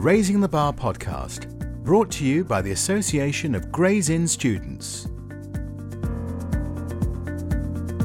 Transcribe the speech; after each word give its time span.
Raising 0.00 0.40
the 0.40 0.48
Bar 0.48 0.72
podcast, 0.72 1.46
brought 1.84 2.10
to 2.12 2.24
you 2.24 2.42
by 2.42 2.62
the 2.62 2.70
Association 2.70 3.54
of 3.54 3.70
Gray's 3.70 4.08
Inn 4.08 4.26
Students. 4.26 5.04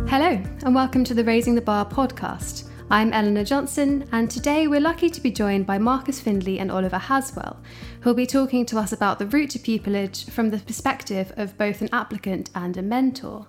Hello, 0.10 0.44
and 0.66 0.76
welcome 0.76 1.06
to 1.06 1.14
the 1.14 1.24
Raising 1.24 1.56
the 1.56 1.62
Bar 1.62 1.86
podcast. 1.86 2.68
I'm 2.92 3.14
Eleanor 3.14 3.46
Johnson, 3.46 4.10
and 4.12 4.30
today 4.30 4.68
we're 4.68 4.82
lucky 4.82 5.10
to 5.10 5.22
be 5.22 5.32
joined 5.32 5.66
by 5.66 5.78
Marcus 5.78 6.20
Findley 6.20 6.60
and 6.60 6.70
Oliver 6.70 6.98
Haswell, 6.98 7.62
who'll 8.02 8.14
be 8.14 8.28
talking 8.28 8.66
to 8.66 8.78
us 8.78 8.92
about 8.92 9.18
the 9.18 9.28
route 9.28 9.52
to 9.52 9.60
pupillage 9.60 10.30
from 10.30 10.50
the 10.50 10.58
perspective 10.58 11.32
of 11.38 11.58
both 11.58 11.80
an 11.80 11.88
applicant 11.94 12.50
and 12.54 12.76
a 12.76 12.82
mentor. 12.82 13.48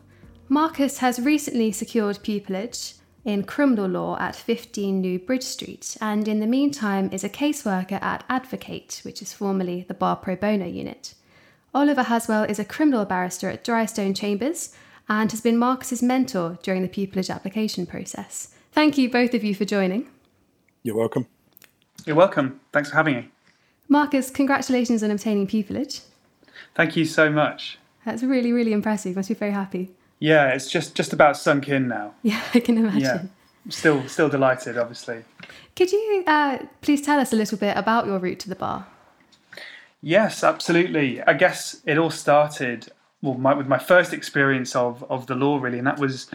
Marcus 0.49 0.99
has 0.99 1.19
recently 1.19 1.73
secured 1.73 2.19
pupillage 2.19 2.96
in 3.27 3.43
criminal 3.43 3.89
law 3.89 4.17
at 4.19 4.37
15 4.37 5.01
New 5.01 5.19
Bridge 5.19 5.43
Street, 5.43 5.97
and 6.01 6.29
in 6.29 6.39
the 6.39 6.47
meantime 6.47 7.11
is 7.13 7.25
a 7.25 7.29
caseworker 7.29 8.01
at 8.01 8.25
Advocate, 8.29 9.01
which 9.03 9.21
is 9.21 9.33
formerly 9.33 9.85
the 9.89 9.95
Bar 9.95 10.15
Pro 10.15 10.37
Bono 10.37 10.65
unit. 10.65 11.15
Oliver 11.75 12.05
Haswell 12.05 12.45
is 12.45 12.61
a 12.61 12.65
criminal 12.65 13.05
barrister 13.05 13.51
at 13.51 13.65
Drystone 13.65 14.17
Chambers 14.17 14.73
and 15.09 15.31
has 15.33 15.41
been 15.41 15.59
Marcus's 15.59 16.05
mentor 16.05 16.57
during 16.63 16.83
the 16.83 16.89
pupillage 16.89 17.29
application 17.29 17.85
process. 17.85 18.55
Thank 18.71 18.97
you 18.97 19.11
both 19.11 19.35
of 19.35 19.43
you 19.43 19.57
for 19.57 19.65
joining. 19.65 20.09
You're 20.85 20.97
welcome. 20.97 21.27
You're 22.07 22.17
welcome. 22.17 22.61
Thanks 22.73 22.91
for 22.91 22.97
having 22.97 23.17
me. 23.17 23.31
Marcus, 23.89 24.31
congratulations 24.31 25.03
on 25.03 25.11
obtaining 25.11 25.49
pupillage. 25.49 26.03
Thank 26.77 26.97
you 26.97 27.05
so 27.05 27.29
much. 27.29 27.79
That's 28.05 28.23
really, 28.23 28.53
really 28.53 28.73
impressive. 28.73 29.11
You 29.11 29.17
must 29.17 29.29
be 29.29 29.35
very 29.35 29.51
happy. 29.51 29.91
Yeah, 30.19 30.49
it's 30.49 30.71
just 30.71 30.95
just 30.95 31.13
about 31.13 31.37
sunk 31.37 31.69
in 31.69 31.89
now. 31.89 32.15
Yeah, 32.23 32.43
I 32.55 32.61
can 32.61 32.79
imagine. 32.79 33.01
Yeah, 33.01 33.23
still 33.69 34.09
still 34.09 34.29
delighted, 34.29 34.79
obviously. 34.79 35.25
Could 35.75 35.93
you 35.93 36.25
uh, 36.27 36.59
please 36.81 37.03
tell 37.03 37.21
us 37.21 37.33
a 37.33 37.37
little 37.37 37.59
bit 37.59 37.77
about 37.77 38.07
your 38.07 38.19
route 38.19 38.41
to 38.41 38.49
the 38.49 38.57
bar? 38.57 38.87
Yes, 40.01 40.45
absolutely. 40.45 41.23
I 41.23 41.33
guess 41.35 41.83
it 41.85 41.99
all 41.99 42.11
started 42.11 42.89
well 43.23 43.35
my, 43.35 43.55
with 43.55 43.67
my 43.67 43.79
first 43.79 44.13
experience 44.13 44.75
of 44.75 45.05
of 45.11 45.27
the 45.27 45.35
law, 45.35 45.59
really, 45.59 45.79
and 45.79 45.87
that 45.87 45.99
was 45.99 46.31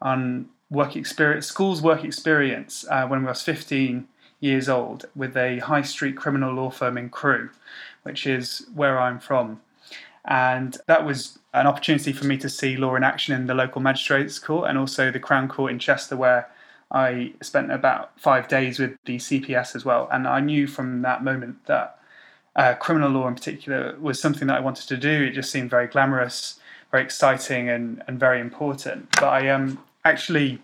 on 0.00 0.48
work 0.70 0.96
experience, 0.96 1.46
school's 1.46 1.80
work 1.80 2.04
experience 2.04 2.84
uh, 2.90 3.06
when 3.06 3.24
I 3.24 3.28
was 3.28 3.42
15 3.42 4.08
years 4.40 4.68
old 4.68 5.06
with 5.14 5.36
a 5.36 5.58
high 5.60 5.82
street 5.82 6.16
criminal 6.16 6.54
law 6.54 6.70
firm 6.70 6.98
in 6.98 7.08
Crewe, 7.08 7.50
which 8.02 8.26
is 8.26 8.66
where 8.74 8.98
I'm 8.98 9.18
from. 9.18 9.60
And 10.24 10.76
that 10.86 11.04
was 11.04 11.38
an 11.56 11.66
opportunity 11.66 12.12
for 12.12 12.26
me 12.26 12.36
to 12.36 12.48
see 12.50 12.76
law 12.76 12.94
in 12.96 13.02
action 13.02 13.34
in 13.34 13.46
the 13.46 13.54
local 13.54 13.80
magistrates 13.80 14.38
court 14.38 14.68
and 14.68 14.76
also 14.76 15.10
the 15.10 15.18
Crown 15.18 15.48
Court 15.48 15.72
in 15.72 15.78
Chester, 15.78 16.16
where 16.16 16.48
I 16.90 17.32
spent 17.40 17.72
about 17.72 18.18
five 18.20 18.46
days 18.46 18.78
with 18.78 18.96
the 19.06 19.16
CPS 19.16 19.74
as 19.74 19.84
well. 19.84 20.08
And 20.12 20.28
I 20.28 20.40
knew 20.40 20.66
from 20.66 21.02
that 21.02 21.24
moment 21.24 21.64
that 21.66 21.98
uh, 22.54 22.74
criminal 22.74 23.10
law 23.10 23.26
in 23.26 23.34
particular 23.34 23.96
was 23.98 24.20
something 24.20 24.48
that 24.48 24.58
I 24.58 24.60
wanted 24.60 24.86
to 24.88 24.96
do. 24.98 25.24
It 25.24 25.32
just 25.32 25.50
seemed 25.50 25.70
very 25.70 25.86
glamorous, 25.86 26.60
very 26.90 27.02
exciting, 27.02 27.70
and, 27.70 28.02
and 28.06 28.20
very 28.20 28.40
important. 28.40 29.10
But 29.12 29.24
I 29.24 29.48
um, 29.48 29.82
actually 30.04 30.60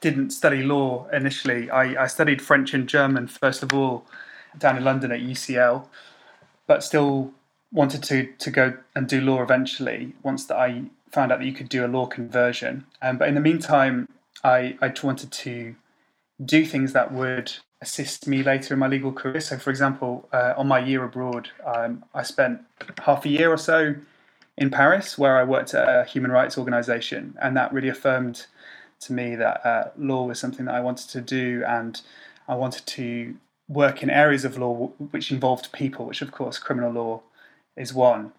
didn't 0.00 0.30
study 0.30 0.62
law 0.62 1.08
initially. 1.12 1.70
I, 1.70 2.04
I 2.04 2.06
studied 2.06 2.40
French 2.40 2.72
and 2.72 2.88
German, 2.88 3.26
first 3.26 3.62
of 3.64 3.74
all, 3.74 4.06
down 4.58 4.76
in 4.76 4.84
London 4.84 5.10
at 5.10 5.20
UCL, 5.20 5.86
but 6.66 6.84
still 6.84 7.32
wanted 7.72 8.02
to 8.04 8.32
to 8.38 8.50
go 8.50 8.76
and 8.94 9.08
do 9.08 9.20
law 9.20 9.42
eventually 9.42 10.12
once 10.22 10.46
that 10.46 10.56
I 10.56 10.84
found 11.12 11.32
out 11.32 11.38
that 11.38 11.46
you 11.46 11.52
could 11.52 11.68
do 11.68 11.84
a 11.84 11.88
law 11.88 12.06
conversion. 12.06 12.84
Um, 13.02 13.18
but 13.18 13.28
in 13.28 13.34
the 13.34 13.40
meantime, 13.40 14.08
I, 14.44 14.76
I 14.82 14.92
wanted 15.02 15.32
to 15.32 15.74
do 16.44 16.64
things 16.64 16.92
that 16.92 17.12
would 17.12 17.52
assist 17.80 18.26
me 18.26 18.42
later 18.42 18.74
in 18.74 18.80
my 18.80 18.88
legal 18.88 19.12
career. 19.12 19.40
So, 19.40 19.58
for 19.58 19.70
example, 19.70 20.28
uh, 20.32 20.54
on 20.56 20.66
my 20.68 20.78
year 20.78 21.04
abroad, 21.04 21.50
um, 21.64 22.04
I 22.14 22.22
spent 22.22 22.60
half 23.02 23.24
a 23.24 23.28
year 23.28 23.50
or 23.50 23.56
so 23.56 23.94
in 24.58 24.70
Paris 24.70 25.18
where 25.18 25.36
I 25.38 25.44
worked 25.44 25.74
at 25.74 25.88
a 25.88 26.04
human 26.04 26.30
rights 26.30 26.58
organization, 26.58 27.36
and 27.40 27.56
that 27.56 27.72
really 27.72 27.88
affirmed 27.88 28.46
to 29.00 29.12
me 29.12 29.36
that 29.36 29.66
uh, 29.66 29.90
law 29.96 30.26
was 30.26 30.38
something 30.38 30.66
that 30.66 30.74
I 30.74 30.80
wanted 30.80 31.08
to 31.10 31.20
do, 31.20 31.62
and 31.66 32.00
I 32.48 32.54
wanted 32.54 32.86
to 32.86 33.36
work 33.68 34.02
in 34.02 34.10
areas 34.10 34.44
of 34.44 34.56
law 34.58 34.92
which 35.10 35.30
involved 35.30 35.72
people, 35.72 36.06
which, 36.06 36.22
of 36.22 36.30
course, 36.32 36.58
criminal 36.58 36.92
law 36.92 37.22
is 37.76 37.92
one. 37.92 38.32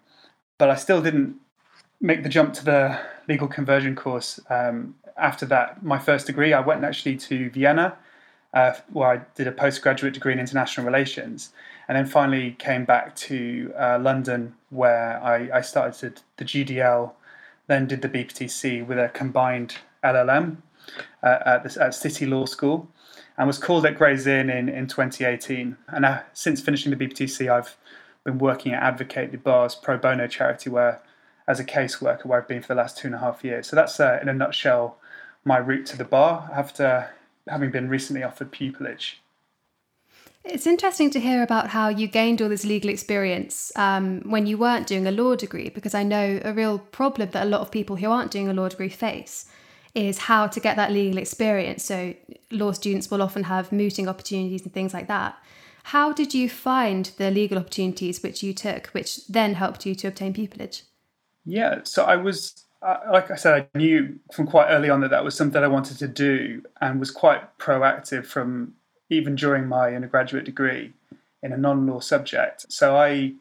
But 0.58 0.70
I 0.70 0.74
still 0.74 1.02
didn't 1.02 1.36
make 2.00 2.22
the 2.22 2.28
jump 2.28 2.54
to 2.54 2.64
the 2.64 2.98
legal 3.28 3.48
conversion 3.48 3.94
course. 3.94 4.40
Um, 4.50 4.94
after 5.16 5.46
that, 5.46 5.82
my 5.82 5.98
first 5.98 6.26
degree, 6.26 6.52
I 6.52 6.60
went 6.60 6.84
actually 6.84 7.16
to 7.16 7.50
Vienna, 7.50 7.96
uh, 8.54 8.72
where 8.92 9.08
I 9.08 9.20
did 9.34 9.46
a 9.46 9.52
postgraduate 9.52 10.14
degree 10.14 10.32
in 10.32 10.38
international 10.38 10.86
relations, 10.86 11.50
and 11.86 11.96
then 11.96 12.06
finally 12.06 12.52
came 12.58 12.84
back 12.84 13.14
to 13.16 13.72
uh, 13.78 13.98
London, 14.00 14.54
where 14.70 15.22
I, 15.22 15.58
I 15.58 15.60
started 15.60 16.20
the 16.36 16.44
GDL, 16.44 17.12
then 17.66 17.86
did 17.86 18.02
the 18.02 18.08
BPTC 18.08 18.86
with 18.86 18.98
a 18.98 19.08
combined 19.08 19.76
LLM 20.02 20.58
uh, 21.22 21.38
at, 21.44 21.64
the, 21.64 21.82
at 21.82 21.94
City 21.94 22.26
Law 22.26 22.46
School, 22.46 22.88
and 23.36 23.46
was 23.46 23.58
called 23.58 23.84
at 23.86 23.96
Gray's 23.96 24.26
Inn 24.26 24.50
in, 24.50 24.68
in 24.68 24.86
2018. 24.86 25.76
And 25.88 26.04
uh, 26.04 26.20
since 26.32 26.60
finishing 26.60 26.96
the 26.96 26.96
BPTC, 26.96 27.50
I've 27.50 27.76
been 28.24 28.38
working 28.38 28.72
at 28.72 28.82
Advocate 28.82 29.32
the 29.32 29.38
Bar's 29.38 29.74
pro 29.74 29.96
bono 29.96 30.26
charity, 30.26 30.70
where 30.70 31.00
as 31.46 31.58
a 31.58 31.64
caseworker, 31.64 32.26
where 32.26 32.40
I've 32.40 32.48
been 32.48 32.62
for 32.62 32.68
the 32.68 32.74
last 32.74 32.98
two 32.98 33.08
and 33.08 33.14
a 33.14 33.18
half 33.18 33.42
years. 33.42 33.66
So 33.66 33.74
that's 33.74 33.98
uh, 33.98 34.18
in 34.20 34.28
a 34.28 34.34
nutshell 34.34 34.98
my 35.44 35.56
route 35.56 35.86
to 35.86 35.96
the 35.96 36.04
bar 36.04 36.50
after 36.54 37.10
having 37.48 37.70
been 37.70 37.88
recently 37.88 38.22
offered 38.22 38.52
pupillage. 38.52 39.14
It's 40.44 40.66
interesting 40.66 41.10
to 41.10 41.20
hear 41.20 41.42
about 41.42 41.68
how 41.68 41.88
you 41.88 42.06
gained 42.06 42.40
all 42.40 42.48
this 42.48 42.64
legal 42.64 42.90
experience 42.90 43.72
um, 43.76 44.20
when 44.20 44.46
you 44.46 44.56
weren't 44.56 44.86
doing 44.86 45.06
a 45.06 45.10
law 45.10 45.34
degree, 45.34 45.68
because 45.68 45.94
I 45.94 46.02
know 46.02 46.40
a 46.44 46.52
real 46.52 46.78
problem 46.78 47.30
that 47.30 47.46
a 47.46 47.48
lot 47.48 47.60
of 47.60 47.70
people 47.70 47.96
who 47.96 48.10
aren't 48.10 48.30
doing 48.30 48.48
a 48.48 48.54
law 48.54 48.68
degree 48.68 48.88
face 48.88 49.46
is 49.94 50.18
how 50.18 50.46
to 50.46 50.60
get 50.60 50.76
that 50.76 50.92
legal 50.92 51.18
experience. 51.18 51.84
So, 51.84 52.14
law 52.50 52.72
students 52.72 53.10
will 53.10 53.20
often 53.20 53.44
have 53.44 53.72
mooting 53.72 54.08
opportunities 54.08 54.62
and 54.62 54.72
things 54.72 54.94
like 54.94 55.08
that. 55.08 55.36
How 55.88 56.12
did 56.12 56.34
you 56.34 56.50
find 56.50 57.06
the 57.16 57.30
legal 57.30 57.56
opportunities 57.56 58.22
which 58.22 58.42
you 58.42 58.52
took, 58.52 58.88
which 58.88 59.26
then 59.26 59.54
helped 59.54 59.86
you 59.86 59.94
to 59.94 60.08
obtain 60.08 60.34
pupillage? 60.34 60.82
Yeah, 61.46 61.78
so 61.84 62.04
I 62.04 62.16
was, 62.16 62.66
uh, 62.82 62.98
like 63.10 63.30
I 63.30 63.36
said, 63.36 63.54
I 63.54 63.78
knew 63.78 64.18
from 64.34 64.46
quite 64.46 64.68
early 64.68 64.90
on 64.90 65.00
that 65.00 65.08
that 65.08 65.24
was 65.24 65.34
something 65.34 65.64
I 65.64 65.66
wanted 65.66 65.98
to 66.00 66.06
do 66.06 66.62
and 66.82 67.00
was 67.00 67.10
quite 67.10 67.56
proactive 67.56 68.26
from 68.26 68.74
even 69.08 69.34
during 69.34 69.66
my 69.66 69.94
undergraduate 69.94 70.44
degree 70.44 70.92
in 71.42 71.54
a 71.54 71.56
non 71.56 71.86
law 71.86 72.00
subject. 72.00 72.70
So 72.70 72.94
I 72.94 73.32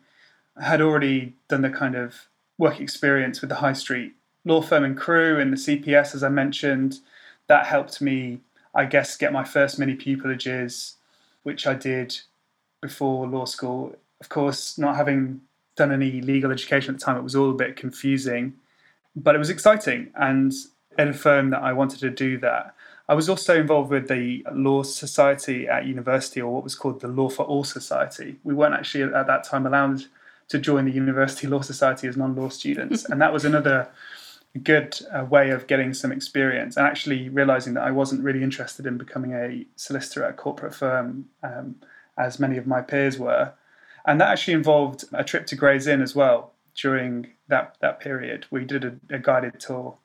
had 0.57 0.79
already 0.79 1.33
done 1.49 1.63
the 1.63 1.69
kind 1.69 1.95
of 1.95 2.29
work 2.57 2.79
experience 2.79 3.41
with 3.41 3.49
the 3.49 3.57
high 3.57 3.73
street 3.73 4.13
law 4.45 4.61
firm 4.61 4.85
and 4.85 4.95
Crewe 4.95 5.37
and 5.37 5.51
the 5.51 5.57
CPS, 5.57 6.15
as 6.15 6.23
I 6.23 6.29
mentioned. 6.29 6.99
That 7.47 7.65
helped 7.65 7.99
me, 7.99 8.39
I 8.73 8.85
guess, 8.85 9.17
get 9.17 9.33
my 9.33 9.43
first 9.43 9.77
mini 9.77 9.97
pupillages, 9.97 10.93
which 11.43 11.67
I 11.67 11.73
did 11.73 12.21
before 12.81 13.27
law 13.27 13.45
school. 13.45 13.95
Of 14.21 14.29
course, 14.29 14.77
not 14.77 14.95
having 14.95 15.41
done 15.75 15.91
any 15.91 16.21
legal 16.21 16.51
education 16.51 16.95
at 16.95 16.99
the 16.99 17.05
time, 17.05 17.17
it 17.17 17.23
was 17.23 17.35
all 17.35 17.51
a 17.51 17.53
bit 17.53 17.75
confusing, 17.75 18.53
but 19.15 19.35
it 19.35 19.37
was 19.37 19.49
exciting 19.49 20.11
and 20.15 20.51
it 20.97 21.07
affirmed 21.07 21.53
that 21.53 21.61
I 21.61 21.73
wanted 21.73 21.99
to 21.99 22.09
do 22.09 22.37
that. 22.39 22.73
I 23.09 23.13
was 23.13 23.29
also 23.29 23.57
involved 23.59 23.89
with 23.89 24.09
the 24.09 24.45
Law 24.51 24.83
Society 24.83 25.67
at 25.67 25.85
university, 25.85 26.41
or 26.41 26.53
what 26.53 26.63
was 26.63 26.75
called 26.75 26.99
the 26.99 27.07
Law 27.07 27.29
for 27.29 27.43
All 27.43 27.63
Society. 27.63 28.35
We 28.43 28.53
weren't 28.53 28.73
actually 28.73 29.03
at 29.03 29.27
that 29.27 29.45
time 29.45 29.65
allowed 29.65 30.03
to 30.49 30.59
join 30.59 30.85
the 30.85 30.91
University 30.91 31.47
Law 31.47 31.61
Society 31.61 32.07
as 32.07 32.17
non 32.17 32.35
law 32.35 32.49
students, 32.49 33.05
and 33.09 33.21
that 33.21 33.31
was 33.31 33.45
another 33.45 33.89
good 34.63 34.99
uh, 35.13 35.23
way 35.23 35.51
of 35.51 35.67
getting 35.67 35.93
some 35.93 36.11
experience 36.11 36.77
and 36.77 36.85
actually 36.87 37.29
realizing 37.29 37.75
that 37.75 37.83
I 37.83 37.91
wasn't 37.91 38.23
really 38.23 38.41
interested 38.41 38.85
in 38.85 38.97
becoming 38.97 39.33
a 39.33 39.65
solicitor 39.75 40.23
at 40.23 40.31
a 40.31 40.33
corporate 40.33 40.73
firm. 40.73 41.29
Um, 41.43 41.75
as 42.17 42.39
many 42.39 42.57
of 42.57 42.67
my 42.67 42.81
peers 42.81 43.17
were. 43.19 43.53
And 44.05 44.21
that 44.21 44.29
actually 44.29 44.53
involved 44.53 45.05
a 45.13 45.23
trip 45.23 45.45
to 45.47 45.55
Gray's 45.55 45.87
Inn 45.87 46.01
as 46.01 46.15
well 46.15 46.53
during 46.75 47.33
that, 47.47 47.75
that 47.81 47.99
period. 47.99 48.45
We 48.49 48.65
did 48.65 48.85
a, 48.85 48.95
a 49.09 49.19
guided 49.19 49.59
tour. 49.59 49.97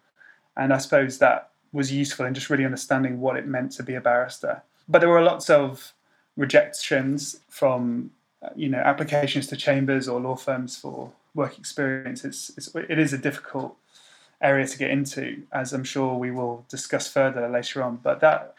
And 0.56 0.72
I 0.72 0.78
suppose 0.78 1.18
that 1.18 1.50
was 1.72 1.92
useful 1.92 2.26
in 2.26 2.34
just 2.34 2.50
really 2.50 2.64
understanding 2.64 3.20
what 3.20 3.36
it 3.36 3.46
meant 3.46 3.72
to 3.72 3.82
be 3.82 3.94
a 3.94 4.00
barrister. 4.00 4.62
But 4.88 4.98
there 5.00 5.08
were 5.08 5.22
lots 5.22 5.48
of 5.48 5.92
rejections 6.36 7.40
from 7.48 8.10
you 8.56 8.68
know 8.68 8.78
applications 8.78 9.46
to 9.46 9.56
chambers 9.56 10.08
or 10.08 10.20
law 10.20 10.36
firms 10.36 10.76
for 10.76 11.12
work 11.34 11.58
experience. 11.58 12.24
It's, 12.24 12.50
it's 12.56 12.74
it 12.74 12.98
is 12.98 13.12
a 13.12 13.18
difficult 13.18 13.76
area 14.40 14.66
to 14.66 14.78
get 14.78 14.90
into, 14.90 15.42
as 15.52 15.72
I'm 15.72 15.84
sure 15.84 16.16
we 16.16 16.30
will 16.30 16.64
discuss 16.68 17.08
further 17.08 17.48
later 17.48 17.82
on. 17.82 17.96
But 18.02 18.20
that 18.20 18.54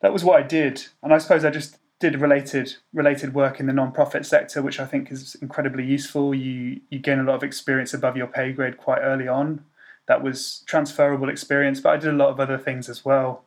that 0.00 0.12
was 0.12 0.24
what 0.24 0.38
I 0.38 0.46
did, 0.46 0.86
and 1.02 1.12
I 1.12 1.18
suppose 1.18 1.44
I 1.44 1.50
just 1.50 1.78
did 2.00 2.20
related 2.20 2.76
related 2.92 3.34
work 3.34 3.58
in 3.58 3.66
the 3.66 3.72
non-profit 3.72 4.24
sector, 4.24 4.62
which 4.62 4.78
I 4.78 4.86
think 4.86 5.10
is 5.10 5.34
incredibly 5.36 5.84
useful. 5.84 6.34
You 6.34 6.80
you 6.90 6.98
gain 6.98 7.18
a 7.18 7.24
lot 7.24 7.34
of 7.36 7.42
experience 7.42 7.92
above 7.92 8.16
your 8.16 8.26
pay 8.26 8.52
grade 8.52 8.78
quite 8.78 9.00
early 9.00 9.28
on. 9.28 9.64
That 10.06 10.22
was 10.22 10.62
transferable 10.66 11.28
experience, 11.28 11.80
but 11.80 11.90
I 11.90 11.96
did 11.96 12.10
a 12.10 12.16
lot 12.16 12.30
of 12.30 12.40
other 12.40 12.56
things 12.56 12.88
as 12.88 13.04
well, 13.04 13.44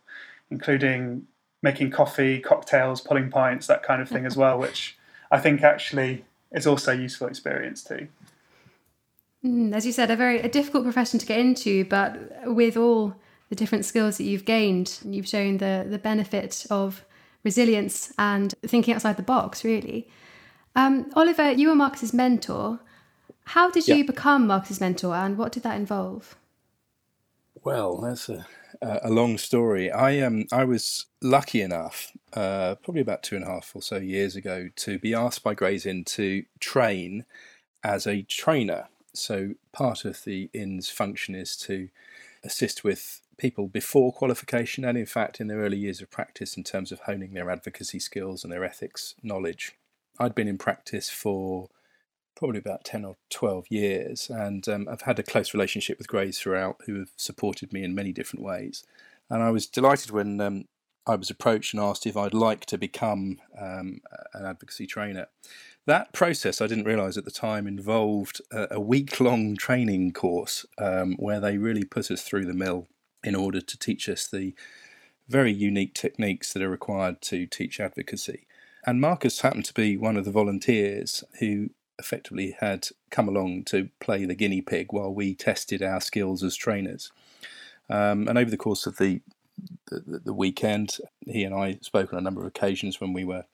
including 0.51 1.27
making 1.63 1.91
coffee, 1.91 2.39
cocktails, 2.39 3.01
pulling 3.01 3.29
pints, 3.29 3.67
that 3.67 3.83
kind 3.83 4.01
of 4.01 4.09
thing 4.09 4.25
as 4.25 4.35
well, 4.35 4.59
which 4.59 4.97
I 5.31 5.39
think 5.39 5.63
actually 5.63 6.25
is 6.51 6.67
also 6.67 6.91
useful 6.91 7.27
experience 7.27 7.83
too. 7.83 8.07
Mm, 9.45 9.73
as 9.73 9.85
you 9.85 9.91
said, 9.91 10.11
a 10.11 10.15
very 10.15 10.39
a 10.39 10.49
difficult 10.49 10.83
profession 10.83 11.19
to 11.19 11.25
get 11.25 11.39
into, 11.39 11.85
but 11.85 12.17
with 12.45 12.75
all 12.75 13.15
the 13.49 13.55
different 13.55 13.85
skills 13.85 14.17
that 14.17 14.25
you've 14.25 14.45
gained, 14.45 14.99
you've 15.05 15.27
shown 15.27 15.57
the 15.57 15.85
the 15.89 15.97
benefit 15.97 16.65
of 16.69 17.05
resilience 17.43 18.13
and 18.17 18.53
thinking 18.65 18.93
outside 18.93 19.17
the 19.17 19.23
box. 19.23 19.63
Really, 19.63 20.07
um, 20.75 21.09
Oliver, 21.15 21.51
you 21.51 21.69
were 21.69 21.75
Marcus's 21.75 22.13
mentor. 22.13 22.79
How 23.45 23.69
did 23.69 23.87
you 23.87 24.05
become 24.05 24.47
Marcus's 24.47 24.79
mentor, 24.79 25.15
and 25.15 25.37
what 25.37 25.51
did 25.51 25.63
that 25.63 25.75
involve? 25.75 26.35
Well, 27.63 27.97
that's 27.97 28.29
a 28.29 28.45
a 28.81 29.09
long 29.09 29.37
story. 29.37 29.91
I 29.91 30.19
um 30.21 30.45
I 30.51 30.63
was 30.63 31.05
lucky 31.21 31.61
enough, 31.61 32.11
uh, 32.33 32.75
probably 32.75 33.01
about 33.01 33.23
two 33.23 33.35
and 33.35 33.45
a 33.45 33.47
half 33.47 33.75
or 33.75 33.81
so 33.81 33.97
years 33.97 34.35
ago, 34.35 34.69
to 34.77 34.97
be 34.99 35.13
asked 35.13 35.43
by 35.43 35.53
Gray's 35.53 35.85
Inn 35.85 36.03
to 36.05 36.43
train 36.59 37.25
as 37.83 38.07
a 38.07 38.21
trainer 38.23 38.87
so 39.13 39.55
part 39.71 40.05
of 40.05 40.23
the 40.23 40.49
inn's 40.53 40.89
function 40.89 41.35
is 41.35 41.55
to 41.57 41.89
assist 42.43 42.83
with 42.83 43.20
people 43.41 43.67
before 43.67 44.13
qualification 44.13 44.85
and 44.85 44.95
in 44.95 45.05
fact 45.05 45.41
in 45.41 45.47
their 45.47 45.57
early 45.57 45.77
years 45.77 45.99
of 45.99 46.11
practice 46.11 46.55
in 46.55 46.63
terms 46.63 46.91
of 46.91 46.99
honing 47.01 47.33
their 47.33 47.49
advocacy 47.49 47.97
skills 47.97 48.43
and 48.43 48.53
their 48.53 48.63
ethics 48.63 49.15
knowledge. 49.23 49.73
I'd 50.19 50.35
been 50.35 50.47
in 50.47 50.59
practice 50.59 51.09
for 51.09 51.69
probably 52.35 52.59
about 52.59 52.85
10 52.85 53.03
or 53.03 53.15
12 53.31 53.65
years 53.69 54.29
and 54.29 54.67
um, 54.69 54.87
I've 54.87 55.01
had 55.01 55.17
a 55.17 55.23
close 55.23 55.55
relationship 55.55 55.97
with 55.97 56.07
Grays 56.07 56.37
throughout 56.37 56.81
who 56.85 56.99
have 56.99 57.09
supported 57.17 57.73
me 57.73 57.83
in 57.83 57.95
many 57.95 58.11
different 58.11 58.45
ways. 58.45 58.83
And 59.27 59.41
I 59.41 59.49
was 59.49 59.65
delighted 59.65 60.11
when 60.11 60.39
um, 60.39 60.65
I 61.07 61.15
was 61.15 61.31
approached 61.31 61.73
and 61.73 61.81
asked 61.81 62.05
if 62.05 62.15
I'd 62.15 62.35
like 62.35 62.67
to 62.67 62.77
become 62.77 63.39
um, 63.59 64.01
an 64.35 64.45
advocacy 64.45 64.85
trainer. 64.85 65.27
That 65.87 66.13
process, 66.13 66.61
I 66.61 66.67
didn't 66.67 66.85
realise 66.85 67.17
at 67.17 67.25
the 67.25 67.31
time, 67.31 67.65
involved 67.65 68.39
a, 68.51 68.75
a 68.75 68.79
week 68.79 69.19
long 69.19 69.57
training 69.57 70.13
course 70.13 70.63
um, 70.77 71.15
where 71.15 71.39
they 71.39 71.57
really 71.57 71.83
put 71.85 72.11
us 72.11 72.21
through 72.21 72.45
the 72.45 72.53
mill 72.53 72.87
in 73.23 73.35
order 73.35 73.61
to 73.61 73.77
teach 73.77 74.09
us 74.09 74.27
the 74.27 74.53
very 75.27 75.51
unique 75.51 75.93
techniques 75.93 76.53
that 76.53 76.61
are 76.61 76.69
required 76.69 77.21
to 77.21 77.45
teach 77.45 77.79
advocacy. 77.79 78.47
And 78.85 78.99
Marcus 78.99 79.41
happened 79.41 79.65
to 79.65 79.73
be 79.73 79.95
one 79.95 80.17
of 80.17 80.25
the 80.25 80.31
volunteers 80.31 81.23
who 81.39 81.69
effectively 81.99 82.55
had 82.59 82.87
come 83.11 83.29
along 83.29 83.63
to 83.65 83.89
play 83.99 84.25
the 84.25 84.35
guinea 84.35 84.61
pig 84.61 84.91
while 84.91 85.13
we 85.13 85.35
tested 85.35 85.83
our 85.83 86.01
skills 86.01 86.43
as 86.43 86.55
trainers. 86.55 87.11
Um, 87.89 88.27
and 88.27 88.37
over 88.37 88.49
the 88.49 88.57
course 88.57 88.87
of 88.87 88.97
the, 88.97 89.21
the, 89.87 90.21
the 90.25 90.33
weekend, 90.33 90.97
he 91.25 91.43
and 91.43 91.53
I 91.53 91.77
spoke 91.81 92.11
on 92.11 92.19
a 92.19 92.23
number 92.23 92.41
of 92.41 92.47
occasions 92.47 92.99
when 92.99 93.13
we 93.13 93.23
were 93.23 93.45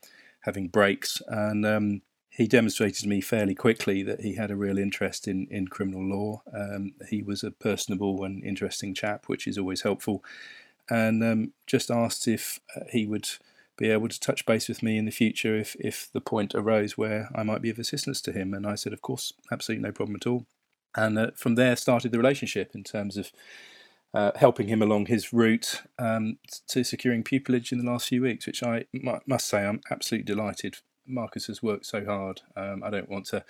having 0.42 0.68
breaks, 0.68 1.22
and 1.28 1.66
um, 1.66 2.02
he 2.38 2.48
demonstrated 2.48 3.02
to 3.02 3.08
me 3.08 3.20
fairly 3.20 3.56
quickly 3.56 4.04
that 4.04 4.22
he 4.22 4.36
had 4.36 4.52
a 4.52 4.56
real 4.56 4.78
interest 4.78 5.28
in, 5.28 5.48
in 5.50 5.68
criminal 5.68 6.04
law. 6.04 6.44
Um, 6.54 6.94
he 7.10 7.24
was 7.24 7.44
a 7.44 7.50
personable 7.50 8.24
and 8.24 8.44
interesting 8.46 8.94
chap, 8.94 9.26
which 9.26 9.48
is 9.48 9.58
always 9.58 9.82
helpful, 9.82 10.24
and 10.88 11.24
um, 11.24 11.54
just 11.66 11.90
asked 11.90 12.28
if 12.28 12.60
uh, 12.76 12.82
he 12.92 13.08
would 13.08 13.28
be 13.76 13.90
able 13.90 14.08
to 14.08 14.20
touch 14.20 14.46
base 14.46 14.68
with 14.68 14.84
me 14.84 15.00
in 15.00 15.06
the 15.06 15.12
future 15.12 15.56
if, 15.56 15.76
if 15.80 16.10
the 16.14 16.22
point 16.22 16.54
arose 16.54 16.96
where 16.96 17.28
I 17.34 17.42
might 17.42 17.64
be 17.64 17.72
of 17.72 17.80
assistance 17.80 18.22
to 18.22 18.32
him. 18.32 18.54
And 18.54 18.68
I 18.68 18.76
said, 18.76 18.94
of 18.94 19.02
course, 19.02 19.34
absolutely 19.52 19.88
no 19.88 19.92
problem 19.92 20.16
at 20.16 20.28
all. 20.28 20.46
And 20.96 21.18
uh, 21.18 21.32
from 21.36 21.56
there 21.56 21.76
started 21.76 22.12
the 22.12 22.20
relationship 22.20 22.76
in 22.76 22.84
terms 22.84 23.18
of 23.18 23.32
uh, 24.14 24.32
helping 24.36 24.68
him 24.68 24.84
along 24.84 25.08
his 25.08 25.34
route 25.34 25.82
um, 25.98 26.38
to 26.68 26.84
securing 26.84 27.24
pupillage 27.24 27.72
in 27.72 27.80
the 27.80 27.92
last 27.92 28.08
few 28.08 28.22
weeks, 28.22 28.46
which 28.46 28.62
I 28.62 28.86
must 29.26 29.48
say 29.48 29.66
I'm 29.66 29.82
absolutely 29.90 30.36
delighted 30.36 30.78
Marcus 31.08 31.48
has 31.48 31.64
worked 31.64 31.86
so 31.86 32.06
hard. 32.06 32.42
Um, 32.56 32.84
I 32.84 32.90
don't 32.90 33.10
want 33.10 33.26
to 33.28 33.44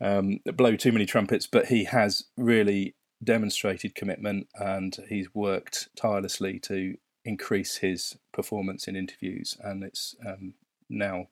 um, 0.00 0.40
blow 0.44 0.76
too 0.76 0.92
many 0.92 1.06
trumpets, 1.06 1.46
but 1.46 1.66
he 1.66 1.84
has 1.84 2.24
really 2.36 2.94
demonstrated 3.22 3.94
commitment 3.94 4.48
and 4.54 4.96
he's 5.08 5.34
worked 5.34 5.88
tirelessly 5.96 6.58
to 6.60 6.96
increase 7.24 7.78
his 7.78 8.16
performance 8.32 8.86
in 8.86 8.96
interviews. 8.96 9.56
And 9.62 9.82
it's 9.82 10.14
um, 10.24 10.54
now 10.88 11.28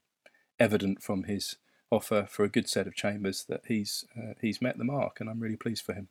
evident 0.59 1.03
from 1.03 1.25
his 1.25 1.57
offer 1.91 2.27
for 2.29 2.45
a 2.45 2.49
good 2.49 2.69
set 2.69 2.87
of 2.87 2.95
chambers 2.95 3.45
that 3.49 3.63
he's 3.67 4.05
uh, 4.19 4.35
he's 4.41 4.61
met 4.61 4.79
the 4.79 4.85
mark, 4.85 5.21
and 5.21 5.31
I'm 5.31 5.41
really 5.41 5.57
pleased 5.57 5.85
for 5.85 5.93
him. 5.93 6.09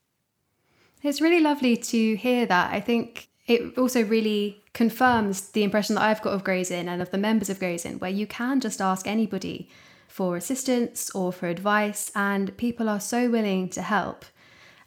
It's 1.01 1.19
really 1.19 1.41
lovely 1.41 1.75
to 1.75 2.15
hear 2.15 2.45
that. 2.45 2.73
I 2.73 2.79
think 2.79 3.27
it 3.45 3.77
also 3.77 4.03
really 4.03 4.63
confirms 4.73 5.49
the 5.49 5.63
impression 5.63 5.95
that 5.95 6.03
I've 6.03 6.21
got 6.21 6.33
of 6.33 6.43
Gray's 6.43 6.71
Inn 6.71 6.87
and 6.87 7.01
of 7.01 7.11
the 7.11 7.17
members 7.17 7.49
of 7.49 7.59
Gray's 7.59 7.85
Inn, 7.85 7.99
where 7.99 8.09
you 8.09 8.25
can 8.25 8.59
just 8.59 8.81
ask 8.81 9.05
anybody 9.05 9.69
for 10.07 10.37
assistance 10.37 11.09
or 11.15 11.33
for 11.33 11.47
advice, 11.47 12.11
and 12.15 12.55
people 12.57 12.87
are 12.87 12.99
so 12.99 13.29
willing 13.29 13.67
to 13.69 13.81
help 13.81 14.25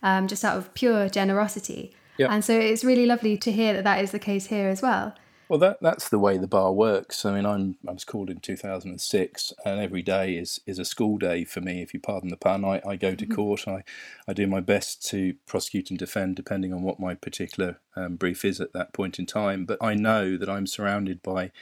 um, 0.02 0.28
just 0.28 0.44
out 0.44 0.56
of 0.56 0.72
pure 0.74 1.08
generosity. 1.08 1.94
Yep. 2.18 2.30
And 2.30 2.44
so 2.44 2.58
it's 2.58 2.84
really 2.84 3.06
lovely 3.06 3.36
to 3.36 3.52
hear 3.52 3.74
that 3.74 3.84
that 3.84 4.02
is 4.02 4.12
the 4.12 4.18
case 4.18 4.46
here 4.46 4.68
as 4.68 4.80
well. 4.80 5.14
Well, 5.48 5.60
that 5.60 5.78
that's 5.80 6.08
the 6.08 6.18
way 6.18 6.38
the 6.38 6.48
bar 6.48 6.72
works. 6.72 7.24
I 7.24 7.34
mean, 7.34 7.46
I'm 7.46 7.76
I 7.86 7.92
was 7.92 8.04
called 8.04 8.30
in 8.30 8.40
2006, 8.40 9.52
and 9.64 9.80
every 9.80 10.02
day 10.02 10.36
is 10.36 10.60
is 10.66 10.78
a 10.80 10.84
school 10.84 11.18
day 11.18 11.44
for 11.44 11.60
me, 11.60 11.82
if 11.82 11.94
you 11.94 12.00
pardon 12.00 12.30
the 12.30 12.36
pun. 12.36 12.64
I, 12.64 12.80
I 12.86 12.96
go 12.96 13.14
to 13.14 13.24
mm-hmm. 13.24 13.34
court. 13.34 13.68
I 13.68 13.84
I 14.26 14.32
do 14.32 14.46
my 14.48 14.60
best 14.60 15.06
to 15.10 15.34
prosecute 15.46 15.90
and 15.90 15.98
defend, 15.98 16.34
depending 16.34 16.72
on 16.72 16.82
what 16.82 16.98
my 16.98 17.14
particular 17.14 17.78
um, 17.94 18.16
brief 18.16 18.44
is 18.44 18.60
at 18.60 18.72
that 18.72 18.92
point 18.92 19.20
in 19.20 19.26
time. 19.26 19.64
But 19.66 19.78
I 19.80 19.94
know 19.94 20.36
that 20.36 20.50
I'm 20.50 20.66
surrounded 20.66 21.22
by 21.22 21.52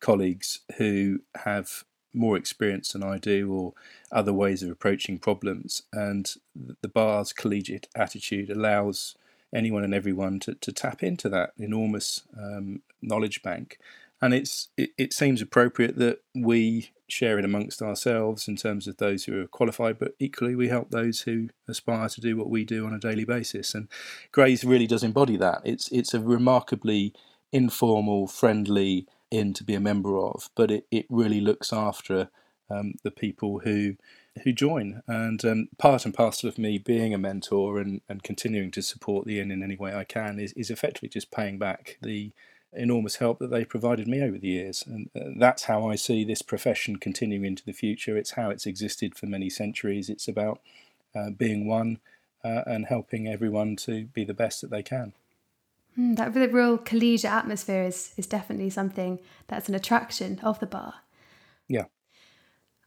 colleagues 0.00 0.60
who 0.76 1.20
have 1.44 1.84
more 2.12 2.36
experience 2.36 2.92
than 2.92 3.02
I 3.02 3.16
do, 3.16 3.50
or 3.50 3.72
other 4.12 4.34
ways 4.34 4.62
of 4.62 4.70
approaching 4.70 5.18
problems, 5.18 5.82
and 5.94 6.30
the 6.54 6.88
bar's 6.88 7.32
collegiate 7.32 7.88
attitude 7.94 8.50
allows 8.50 9.14
anyone 9.54 9.84
and 9.84 9.94
everyone 9.94 10.38
to, 10.40 10.54
to 10.54 10.72
tap 10.72 11.02
into 11.02 11.28
that 11.28 11.52
enormous 11.58 12.22
um, 12.38 12.82
knowledge 13.02 13.42
bank. 13.42 13.78
And 14.22 14.34
it's 14.34 14.68
it, 14.76 14.90
it 14.98 15.12
seems 15.12 15.40
appropriate 15.40 15.96
that 15.96 16.20
we 16.34 16.90
share 17.08 17.38
it 17.38 17.44
amongst 17.44 17.82
ourselves 17.82 18.46
in 18.46 18.56
terms 18.56 18.86
of 18.86 18.98
those 18.98 19.24
who 19.24 19.42
are 19.42 19.46
qualified, 19.46 19.98
but 19.98 20.14
equally 20.18 20.54
we 20.54 20.68
help 20.68 20.90
those 20.90 21.22
who 21.22 21.48
aspire 21.66 22.08
to 22.08 22.20
do 22.20 22.36
what 22.36 22.50
we 22.50 22.64
do 22.64 22.86
on 22.86 22.94
a 22.94 22.98
daily 22.98 23.24
basis. 23.24 23.74
And 23.74 23.88
Grays 24.30 24.64
really 24.64 24.86
does 24.86 25.02
embody 25.02 25.36
that. 25.38 25.62
It's 25.64 25.90
it's 25.90 26.14
a 26.14 26.20
remarkably 26.20 27.12
informal, 27.52 28.26
friendly 28.26 29.06
inn 29.30 29.54
to 29.54 29.64
be 29.64 29.74
a 29.74 29.80
member 29.80 30.18
of, 30.18 30.50
but 30.54 30.70
it, 30.70 30.86
it 30.90 31.06
really 31.08 31.40
looks 31.40 31.72
after 31.72 32.30
um, 32.68 32.94
the 33.02 33.10
people 33.10 33.60
who 33.60 33.96
who 34.44 34.52
join. 34.52 35.02
And 35.06 35.44
um, 35.44 35.68
part 35.78 36.04
and 36.04 36.14
parcel 36.14 36.48
of 36.48 36.58
me 36.58 36.78
being 36.78 37.14
a 37.14 37.18
mentor 37.18 37.78
and, 37.78 38.00
and 38.08 38.22
continuing 38.22 38.70
to 38.72 38.82
support 38.82 39.26
the 39.26 39.40
inn 39.40 39.50
in 39.50 39.62
any 39.62 39.76
way 39.76 39.94
I 39.94 40.04
can 40.04 40.38
is, 40.38 40.52
is 40.54 40.70
effectively 40.70 41.08
just 41.08 41.30
paying 41.30 41.58
back 41.58 41.98
the 42.02 42.32
enormous 42.72 43.16
help 43.16 43.38
that 43.40 43.50
they've 43.50 43.68
provided 43.68 44.06
me 44.06 44.22
over 44.22 44.38
the 44.38 44.48
years. 44.48 44.84
And 44.86 45.10
uh, 45.16 45.30
that's 45.38 45.64
how 45.64 45.88
I 45.88 45.96
see 45.96 46.24
this 46.24 46.42
profession 46.42 46.96
continuing 46.96 47.44
into 47.44 47.64
the 47.64 47.72
future. 47.72 48.16
It's 48.16 48.32
how 48.32 48.50
it's 48.50 48.66
existed 48.66 49.16
for 49.16 49.26
many 49.26 49.50
centuries. 49.50 50.08
It's 50.08 50.28
about 50.28 50.60
uh, 51.14 51.30
being 51.30 51.66
one 51.66 51.98
uh, 52.44 52.62
and 52.66 52.86
helping 52.86 53.26
everyone 53.26 53.76
to 53.76 54.04
be 54.06 54.24
the 54.24 54.34
best 54.34 54.60
that 54.60 54.70
they 54.70 54.82
can. 54.82 55.12
Mm, 55.98 56.16
that 56.16 56.52
real 56.52 56.78
collegiate 56.78 57.32
atmosphere 57.32 57.82
is, 57.82 58.14
is 58.16 58.26
definitely 58.26 58.70
something 58.70 59.18
that's 59.48 59.68
an 59.68 59.74
attraction 59.74 60.38
of 60.42 60.60
the 60.60 60.66
bar. 60.66 60.94
Yeah. 61.68 61.86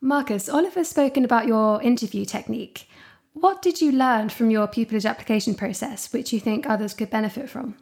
Marcus, 0.03 0.49
Oliver's 0.49 0.89
spoken 0.89 1.23
about 1.23 1.47
your 1.47 1.81
interview 1.81 2.25
technique. 2.25 2.89
What 3.31 3.61
did 3.61 3.79
you 3.79 3.93
learn 3.93 4.27
from 4.27 4.51
your 4.51 4.67
pupillage 4.67 5.09
application 5.09 5.55
process 5.55 6.11
which 6.11 6.33
you 6.33 6.41
think 6.41 6.69
others 6.69 6.93
could 6.93 7.09
benefit 7.09 7.49
from? 7.49 7.77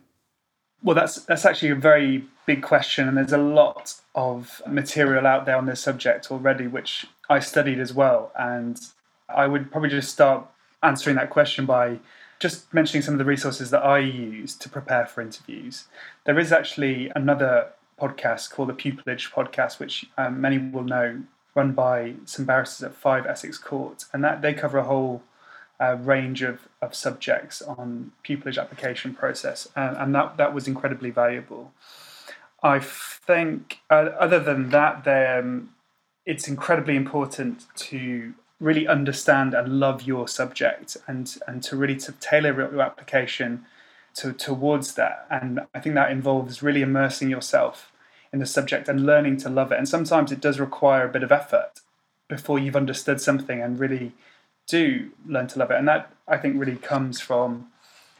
Well, 0.83 0.95
that's 0.95 1.25
that's 1.25 1.47
actually 1.47 1.71
a 1.71 1.75
very 1.75 2.23
big 2.45 2.61
question, 2.61 3.07
and 3.07 3.17
there's 3.17 3.33
a 3.33 3.39
lot 3.39 3.95
of 4.13 4.61
material 4.67 5.25
out 5.25 5.47
there 5.47 5.55
on 5.57 5.65
this 5.65 5.79
subject 5.79 6.31
already, 6.31 6.67
which 6.67 7.07
I 7.27 7.39
studied 7.39 7.79
as 7.79 7.91
well. 7.91 8.31
And 8.37 8.79
I 9.27 9.47
would 9.47 9.71
probably 9.71 9.89
just 9.89 10.11
start 10.11 10.45
answering 10.83 11.15
that 11.15 11.31
question 11.31 11.65
by 11.65 11.97
just 12.39 12.71
mentioning 12.71 13.01
some 13.01 13.15
of 13.15 13.17
the 13.17 13.25
resources 13.25 13.71
that 13.71 13.83
I 13.83 13.97
use 13.97 14.53
to 14.57 14.69
prepare 14.69 15.07
for 15.07 15.21
interviews. 15.21 15.85
There 16.25 16.37
is 16.37 16.51
actually 16.51 17.11
another 17.15 17.69
podcast 17.99 18.51
called 18.51 18.69
the 18.69 18.73
Pupillage 18.73 19.31
Podcast, 19.31 19.79
which 19.79 20.05
um, 20.19 20.39
many 20.39 20.59
will 20.59 20.83
know 20.83 21.23
run 21.55 21.73
by 21.73 22.13
some 22.25 22.45
barristers 22.45 22.83
at 22.83 22.95
Five 22.95 23.25
Essex 23.25 23.57
Court, 23.57 24.05
and 24.13 24.23
that 24.23 24.41
they 24.41 24.53
cover 24.53 24.77
a 24.77 24.83
whole 24.83 25.23
uh, 25.79 25.97
range 25.99 26.41
of, 26.41 26.67
of 26.81 26.95
subjects 26.95 27.61
on 27.61 28.11
pupillage 28.23 28.59
application 28.59 29.13
process, 29.13 29.67
and, 29.75 29.97
and 29.97 30.15
that 30.15 30.37
that 30.37 30.53
was 30.53 30.67
incredibly 30.67 31.09
valuable. 31.09 31.73
I 32.63 32.79
think, 32.79 33.79
uh, 33.89 34.09
other 34.19 34.39
than 34.39 34.69
that, 34.69 35.03
then 35.03 35.69
it's 36.25 36.47
incredibly 36.47 36.95
important 36.95 37.65
to 37.75 38.33
really 38.59 38.87
understand 38.87 39.55
and 39.55 39.79
love 39.79 40.03
your 40.03 40.27
subject, 40.27 40.97
and 41.07 41.35
and 41.47 41.63
to 41.63 41.75
really 41.75 41.97
to 41.97 42.11
tailor 42.13 42.53
your 42.71 42.81
application 42.81 43.65
to 44.13 44.33
towards 44.33 44.93
that. 44.95 45.25
And 45.29 45.61
I 45.73 45.79
think 45.79 45.95
that 45.95 46.11
involves 46.11 46.61
really 46.61 46.81
immersing 46.81 47.29
yourself 47.29 47.90
in 48.33 48.39
the 48.39 48.45
subject 48.45 48.87
and 48.87 49.05
learning 49.05 49.37
to 49.37 49.49
love 49.49 49.71
it. 49.71 49.77
And 49.77 49.87
sometimes 49.87 50.31
it 50.31 50.39
does 50.39 50.59
require 50.59 51.05
a 51.05 51.11
bit 51.11 51.23
of 51.23 51.31
effort 51.31 51.81
before 52.27 52.59
you've 52.59 52.75
understood 52.75 53.19
something 53.19 53.61
and 53.61 53.79
really 53.79 54.13
do 54.67 55.11
learn 55.25 55.47
to 55.47 55.59
love 55.59 55.71
it. 55.71 55.77
And 55.77 55.87
that 55.87 56.11
I 56.27 56.37
think 56.37 56.57
really 56.57 56.77
comes 56.77 57.19
from 57.19 57.67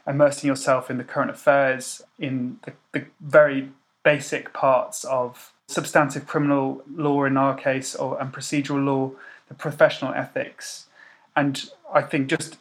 immersing 0.05 0.47
yourself 0.47 0.89
in 0.89 0.97
the 0.97 1.03
current 1.03 1.31
affairs, 1.31 2.01
in 2.19 2.59
the, 2.63 2.73
the 2.91 3.05
very 3.21 3.69
basic 4.03 4.51
parts 4.51 5.03
of 5.05 5.53
substantive 5.67 6.27
criminal 6.27 6.83
law 6.93 7.23
in 7.23 7.37
our 7.37 7.55
case, 7.55 7.95
or 7.95 8.19
and 8.19 8.33
procedural 8.33 8.83
law, 8.83 9.11
the 9.47 9.53
professional 9.53 10.13
ethics, 10.13 10.87
and 11.35 11.69
I 11.93 12.01
think 12.01 12.27
just 12.27 12.57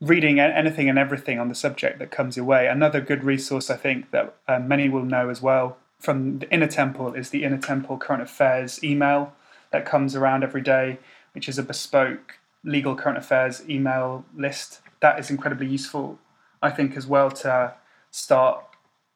reading 0.00 0.40
anything 0.40 0.88
and 0.88 0.98
everything 0.98 1.38
on 1.38 1.48
the 1.48 1.54
subject 1.54 1.98
that 1.98 2.10
comes 2.10 2.36
your 2.36 2.46
way. 2.46 2.66
Another 2.66 3.00
good 3.00 3.24
resource 3.24 3.68
I 3.68 3.76
think 3.76 4.10
that 4.12 4.36
uh, 4.46 4.58
many 4.60 4.88
will 4.88 5.04
know 5.04 5.28
as 5.28 5.42
well 5.42 5.76
from 6.00 6.38
the 6.38 6.50
Inner 6.52 6.66
Temple 6.66 7.14
is 7.14 7.30
the 7.30 7.44
Inner 7.44 7.58
Temple 7.58 7.98
Current 7.98 8.22
Affairs 8.22 8.82
email 8.84 9.32
that 9.70 9.84
comes 9.84 10.14
around 10.14 10.42
every 10.44 10.62
day, 10.62 10.98
which 11.32 11.48
is 11.48 11.58
a 11.58 11.62
bespoke 11.62 12.38
legal 12.64 12.94
current 12.94 13.18
affairs 13.18 13.62
email 13.68 14.24
list. 14.36 14.80
That 15.00 15.18
is 15.18 15.30
incredibly 15.30 15.66
useful, 15.66 16.18
I 16.62 16.70
think, 16.70 16.96
as 16.96 17.06
well 17.06 17.30
to 17.30 17.74
start 18.10 18.64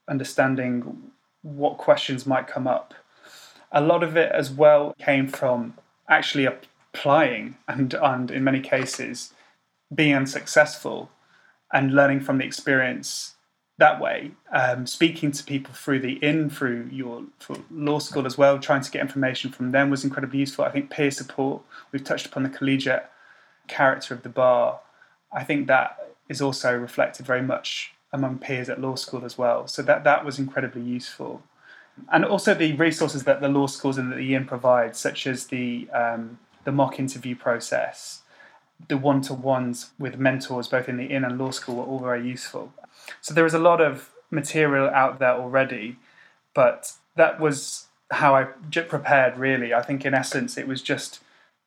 understanding 0.08 1.10
what 1.42 1.78
questions 1.78 2.26
might 2.26 2.46
come 2.46 2.66
up. 2.66 2.94
A 3.72 3.80
lot 3.80 4.02
of 4.02 4.16
it 4.16 4.30
as 4.32 4.50
well 4.50 4.94
came 4.98 5.26
from 5.28 5.74
actually 6.08 6.46
applying 6.46 7.56
and, 7.66 7.94
and 7.94 8.30
in 8.30 8.44
many 8.44 8.60
cases, 8.60 9.32
being 9.94 10.14
unsuccessful 10.14 11.10
and 11.72 11.94
learning 11.94 12.20
from 12.20 12.38
the 12.38 12.44
experience 12.44 13.34
that 13.78 14.00
way. 14.00 14.32
Um, 14.52 14.86
speaking 14.86 15.32
to 15.32 15.44
people 15.44 15.74
through 15.74 16.00
the 16.00 16.14
inn, 16.14 16.50
through 16.50 16.88
your 16.92 17.24
law 17.70 17.98
school 17.98 18.26
as 18.26 18.36
well, 18.36 18.58
trying 18.58 18.82
to 18.82 18.90
get 18.90 19.00
information 19.00 19.50
from 19.50 19.72
them 19.72 19.90
was 19.90 20.04
incredibly 20.04 20.40
useful. 20.40 20.64
I 20.64 20.70
think 20.70 20.90
peer 20.90 21.10
support, 21.10 21.62
we've 21.90 22.04
touched 22.04 22.26
upon 22.26 22.42
the 22.42 22.48
collegiate 22.48 23.08
character 23.68 24.14
of 24.14 24.22
the 24.22 24.28
bar. 24.28 24.80
I 25.32 25.44
think 25.44 25.66
that 25.66 26.14
is 26.28 26.40
also 26.40 26.76
reflected 26.76 27.26
very 27.26 27.42
much 27.42 27.94
among 28.12 28.38
peers 28.38 28.68
at 28.68 28.80
law 28.80 28.94
school 28.94 29.24
as 29.24 29.38
well. 29.38 29.66
So 29.66 29.82
that, 29.82 30.04
that 30.04 30.24
was 30.24 30.38
incredibly 30.38 30.82
useful. 30.82 31.42
And 32.10 32.24
also 32.24 32.54
the 32.54 32.74
resources 32.74 33.24
that 33.24 33.40
the 33.40 33.48
law 33.48 33.66
schools 33.66 33.98
and 33.98 34.12
the 34.12 34.34
inn 34.34 34.46
provides, 34.46 34.98
such 34.98 35.26
as 35.26 35.46
the, 35.46 35.88
um, 35.90 36.38
the 36.64 36.72
mock 36.72 36.98
interview 36.98 37.34
process, 37.34 38.22
the 38.88 38.96
one 38.96 39.20
to 39.22 39.34
ones 39.34 39.90
with 39.98 40.18
mentors 40.18 40.68
both 40.68 40.88
in 40.88 40.96
the 40.96 41.06
inn 41.06 41.24
and 41.24 41.38
law 41.38 41.50
school 41.50 41.76
were 41.76 41.84
all 41.84 42.00
very 42.00 42.26
useful. 42.26 42.72
So 43.20 43.34
there 43.34 43.44
was 43.44 43.54
a 43.54 43.58
lot 43.58 43.80
of 43.80 44.10
material 44.30 44.88
out 44.88 45.18
there 45.18 45.34
already, 45.34 45.96
but 46.54 46.92
that 47.16 47.40
was 47.40 47.86
how 48.10 48.34
I 48.34 48.44
prepared 48.44 49.36
really. 49.38 49.72
I 49.72 49.82
think 49.82 50.04
in 50.04 50.14
essence 50.14 50.56
it 50.56 50.68
was 50.68 50.82
just 50.82 51.20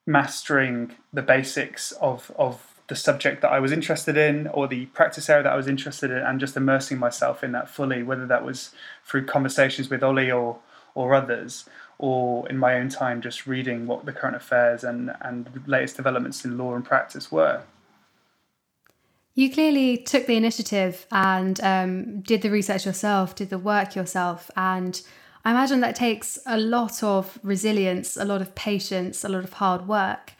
mastering 0.06 0.92
the 1.12 1.22
basics 1.22 1.92
of, 1.94 2.32
of 2.38 2.76
the 2.88 2.96
subject 2.96 3.42
that 3.42 3.52
I 3.52 3.60
was 3.60 3.72
interested 3.72 4.16
in 4.16 4.48
or 4.48 4.68
the 4.68 4.86
practice 4.88 5.30
area 5.30 5.44
that 5.44 5.54
I 5.54 5.56
was 5.56 5.68
interested 5.68 6.12
in 6.12 6.18
and 6.18 6.40
just 6.40 6.56
immersing 6.56 7.00
myself 7.00 7.44
in 7.44 7.52
that 7.54 7.70
fully, 7.70 8.04
whether 8.04 8.28
that 8.28 8.46
was 8.46 8.72
through 9.04 9.26
conversations 9.26 9.90
with 9.90 10.04
Ollie 10.04 10.32
or, 10.32 10.60
or 10.94 11.16
others, 11.16 11.68
or 11.98 12.48
in 12.48 12.58
my 12.58 12.76
own 12.76 12.90
time 12.90 13.22
just 13.22 13.48
reading 13.48 13.88
what 13.88 14.06
the 14.06 14.14
current 14.14 14.36
affairs 14.36 14.84
and, 14.84 15.12
and 15.22 15.64
latest 15.66 15.96
developments 15.96 16.46
in 16.46 16.58
law 16.58 16.76
and 16.76 16.86
practice 16.86 17.32
were. 17.32 17.64
You 19.38 19.52
clearly 19.52 19.98
took 19.98 20.28
the 20.28 20.38
initiative 20.38 21.06
and 21.12 21.60
um, 21.62 22.22
did 22.22 22.42
the 22.42 22.50
research 22.50 22.86
yourself, 22.86 23.36
did 23.36 23.50
the 23.50 23.60
work 23.60 23.94
yourself. 23.94 24.50
And 24.56 25.02
I 25.44 25.52
imagine 25.52 25.82
that 25.82 25.96
takes 25.96 26.40
a 26.46 26.58
lot 26.58 27.04
of 27.04 27.38
resilience, 27.44 28.16
a 28.16 28.24
lot 28.24 28.42
of 28.42 28.56
patience, 28.56 29.26
a 29.26 29.30
lot 29.30 29.44
of 29.44 29.52
hard 29.54 29.90
work. 29.90 30.32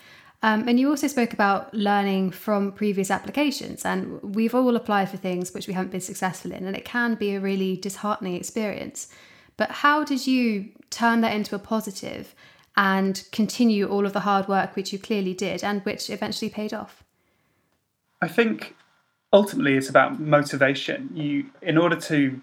Um, 0.42 0.68
and 0.68 0.80
you 0.80 0.90
also 0.90 1.08
spoke 1.08 1.34
about 1.34 1.74
learning 1.74 2.32
from 2.32 2.72
previous 2.72 3.12
applications. 3.12 3.84
And 3.84 4.22
we've 4.24 4.56
all 4.56 4.78
applied 4.78 5.10
for 5.10 5.18
things 5.18 5.54
which 5.54 5.68
we 5.68 5.74
haven't 5.74 5.92
been 5.92 6.00
successful 6.00 6.54
in. 6.54 6.66
And 6.66 6.76
it 6.76 6.86
can 6.86 7.16
be 7.16 7.36
a 7.36 7.42
really 7.42 7.76
disheartening 7.76 8.36
experience. 8.36 9.10
But 9.58 9.72
how 9.72 10.06
did 10.06 10.26
you 10.26 10.70
turn 10.90 11.20
that 11.20 11.36
into 11.36 11.54
a 11.54 11.60
positive 11.60 12.34
and 12.78 13.28
continue 13.34 13.88
all 13.90 14.06
of 14.06 14.14
the 14.14 14.22
hard 14.22 14.48
work 14.48 14.78
which 14.78 14.94
you 14.94 15.00
clearly 15.00 15.34
did 15.34 15.66
and 15.66 15.82
which 15.82 16.10
eventually 16.10 16.50
paid 16.50 16.74
off? 16.74 17.04
I 18.22 18.30
think 18.30 18.74
ultimately 19.36 19.76
it's 19.76 19.90
about 19.90 20.20
motivation. 20.20 21.12
You, 21.14 21.48
in 21.62 21.78
order 21.78 21.98
to 22.12 22.42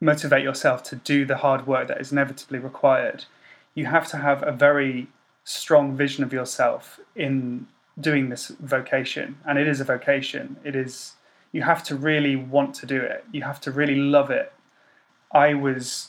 motivate 0.00 0.42
yourself 0.42 0.82
to 0.84 0.96
do 0.96 1.26
the 1.26 1.36
hard 1.36 1.66
work 1.66 1.88
that 1.88 2.00
is 2.00 2.10
inevitably 2.10 2.58
required, 2.58 3.26
you 3.74 3.84
have 3.86 4.08
to 4.08 4.16
have 4.16 4.42
a 4.42 4.50
very 4.50 5.08
strong 5.44 5.94
vision 5.94 6.24
of 6.24 6.32
yourself 6.32 6.98
in 7.14 7.66
doing 8.00 8.30
this 8.30 8.48
vocation. 8.48 9.38
And 9.46 9.58
it 9.58 9.68
is 9.68 9.78
a 9.80 9.84
vocation. 9.84 10.56
It 10.64 10.74
is 10.74 11.12
you 11.52 11.62
have 11.62 11.84
to 11.84 11.94
really 11.94 12.34
want 12.34 12.74
to 12.76 12.86
do 12.86 12.98
it. 12.98 13.26
You 13.30 13.42
have 13.42 13.60
to 13.60 13.70
really 13.70 13.96
love 13.96 14.30
it. 14.30 14.54
I 15.32 15.52
was 15.52 16.08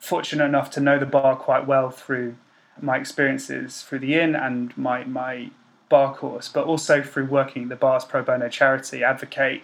fortunate 0.00 0.46
enough 0.46 0.68
to 0.72 0.80
know 0.80 0.98
the 0.98 1.06
bar 1.06 1.36
quite 1.36 1.64
well 1.64 1.90
through 1.90 2.34
my 2.82 2.96
experiences 2.96 3.82
through 3.82 3.98
the 3.98 4.14
inn 4.14 4.34
and 4.34 4.76
my 4.76 5.04
my 5.04 5.50
bar 5.90 6.14
course, 6.14 6.48
but 6.48 6.64
also 6.64 7.02
through 7.02 7.26
working 7.26 7.68
the 7.68 7.76
bar's 7.76 8.06
pro 8.06 8.22
bono 8.22 8.48
charity, 8.48 9.04
Advocate. 9.04 9.62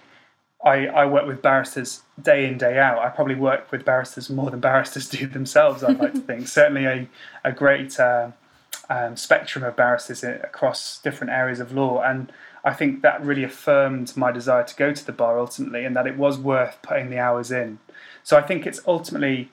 I, 0.64 0.87
I 0.87 1.06
work 1.06 1.26
with 1.26 1.42
barristers 1.42 2.02
day 2.21 2.47
in, 2.47 2.59
day 2.59 2.78
out. 2.78 2.99
I 2.99 3.09
probably 3.09 3.37
work 3.37 3.71
with 3.71 3.85
barristers 3.85 4.28
more 4.28 4.50
than 4.50 4.61
barristers 4.61 5.09
do 5.09 5.26
themselves, 5.26 5.83
I'd 5.83 5.99
like 5.99 6.12
to 6.12 6.21
think. 6.21 6.49
Certainly 6.49 6.85
a, 6.85 7.09
a 7.45 7.52
great 7.52 7.99
uh, 7.99 8.33
um, 8.90 9.16
spectrum 9.16 9.64
of 9.64 9.76
barristers 9.76 10.25
across 10.25 11.00
different 11.00 11.33
areas 11.33 11.61
of 11.61 11.73
law. 11.73 12.02
And 12.02 12.33
I 12.64 12.73
think 12.73 13.02
that 13.02 13.25
really 13.25 13.45
affirmed 13.45 14.16
my 14.16 14.33
desire 14.33 14.64
to 14.64 14.76
go 14.76 14.92
to 14.92 15.06
the 15.06 15.12
bar 15.12 15.38
ultimately 15.38 15.85
and 15.85 15.95
that 15.95 16.06
it 16.06 16.16
was 16.16 16.38
worth 16.38 16.78
putting 16.83 17.11
the 17.11 17.18
hours 17.18 17.52
in. 17.52 17.78
So 18.25 18.37
I 18.37 18.42
think 18.42 18.66
it's 18.66 18.80
ultimately, 18.87 19.52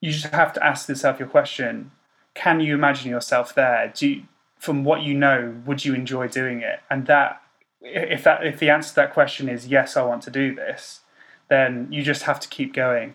you 0.00 0.10
just 0.10 0.26
have 0.26 0.52
to 0.54 0.66
ask 0.66 0.88
yourself 0.88 1.18
your 1.18 1.28
question 1.28 1.92
can 2.32 2.60
you 2.60 2.74
imagine 2.74 3.10
yourself 3.10 3.54
there? 3.54 3.92
Do 3.94 4.08
you, 4.08 4.22
from 4.60 4.84
what 4.84 5.00
you 5.02 5.14
know, 5.14 5.56
would 5.64 5.84
you 5.84 5.94
enjoy 5.94 6.28
doing 6.28 6.60
it? 6.60 6.80
And 6.90 7.06
that, 7.06 7.42
if 7.80 8.22
that, 8.24 8.46
if 8.46 8.58
the 8.58 8.68
answer 8.68 8.90
to 8.90 8.94
that 8.96 9.14
question 9.14 9.48
is 9.48 9.66
yes, 9.66 9.96
I 9.96 10.02
want 10.02 10.22
to 10.24 10.30
do 10.30 10.54
this, 10.54 11.00
then 11.48 11.88
you 11.90 12.02
just 12.02 12.22
have 12.24 12.38
to 12.40 12.48
keep 12.48 12.74
going. 12.74 13.14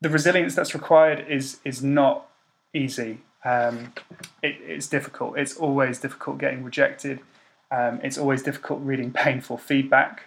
The 0.00 0.10
resilience 0.10 0.54
that's 0.54 0.74
required 0.74 1.24
is 1.28 1.60
is 1.64 1.82
not 1.82 2.28
easy. 2.74 3.20
Um, 3.44 3.92
it, 4.42 4.56
it's 4.60 4.88
difficult. 4.88 5.38
It's 5.38 5.56
always 5.56 6.00
difficult 6.00 6.38
getting 6.38 6.64
rejected. 6.64 7.20
Um, 7.70 8.00
it's 8.02 8.18
always 8.18 8.42
difficult 8.42 8.80
reading 8.82 9.12
painful 9.24 9.58
feedback. 9.58 10.24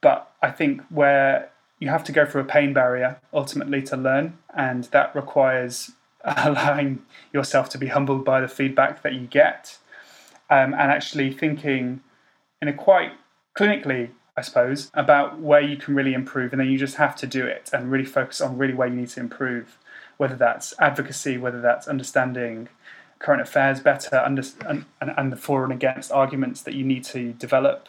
But 0.00 0.32
I 0.40 0.52
think 0.52 0.82
where 0.90 1.50
you 1.80 1.88
have 1.88 2.04
to 2.04 2.12
go 2.12 2.24
through 2.24 2.42
a 2.42 2.44
pain 2.44 2.72
barrier 2.72 3.20
ultimately 3.34 3.82
to 3.82 3.96
learn, 3.96 4.38
and 4.56 4.84
that 4.84 5.14
requires 5.14 5.90
allowing 6.44 7.02
yourself 7.32 7.68
to 7.70 7.78
be 7.78 7.88
humbled 7.88 8.24
by 8.24 8.40
the 8.40 8.48
feedback 8.48 9.02
that 9.02 9.14
you 9.14 9.26
get 9.26 9.78
um, 10.48 10.72
and 10.74 10.90
actually 10.90 11.32
thinking 11.32 12.00
in 12.60 12.68
a 12.68 12.72
quite 12.72 13.12
clinically 13.56 14.10
I 14.40 14.42
suppose, 14.42 14.90
about 14.94 15.38
where 15.38 15.60
you 15.60 15.76
can 15.76 15.94
really 15.94 16.14
improve, 16.14 16.52
and 16.52 16.60
then 16.60 16.70
you 16.70 16.78
just 16.78 16.96
have 16.96 17.14
to 17.16 17.26
do 17.26 17.44
it 17.44 17.68
and 17.74 17.90
really 17.90 18.06
focus 18.06 18.40
on 18.40 18.56
really 18.56 18.72
where 18.72 18.88
you 18.88 18.94
need 18.94 19.10
to 19.10 19.20
improve, 19.20 19.76
whether 20.16 20.34
that's 20.34 20.72
advocacy, 20.78 21.36
whether 21.36 21.60
that's 21.60 21.86
understanding 21.86 22.70
current 23.18 23.42
affairs 23.42 23.80
better, 23.80 24.16
under, 24.16 24.42
and, 24.66 24.86
and 25.00 25.30
the 25.30 25.36
for 25.36 25.62
and 25.64 25.74
against 25.74 26.10
arguments 26.10 26.62
that 26.62 26.74
you 26.74 26.84
need 26.84 27.04
to 27.04 27.34
develop. 27.34 27.88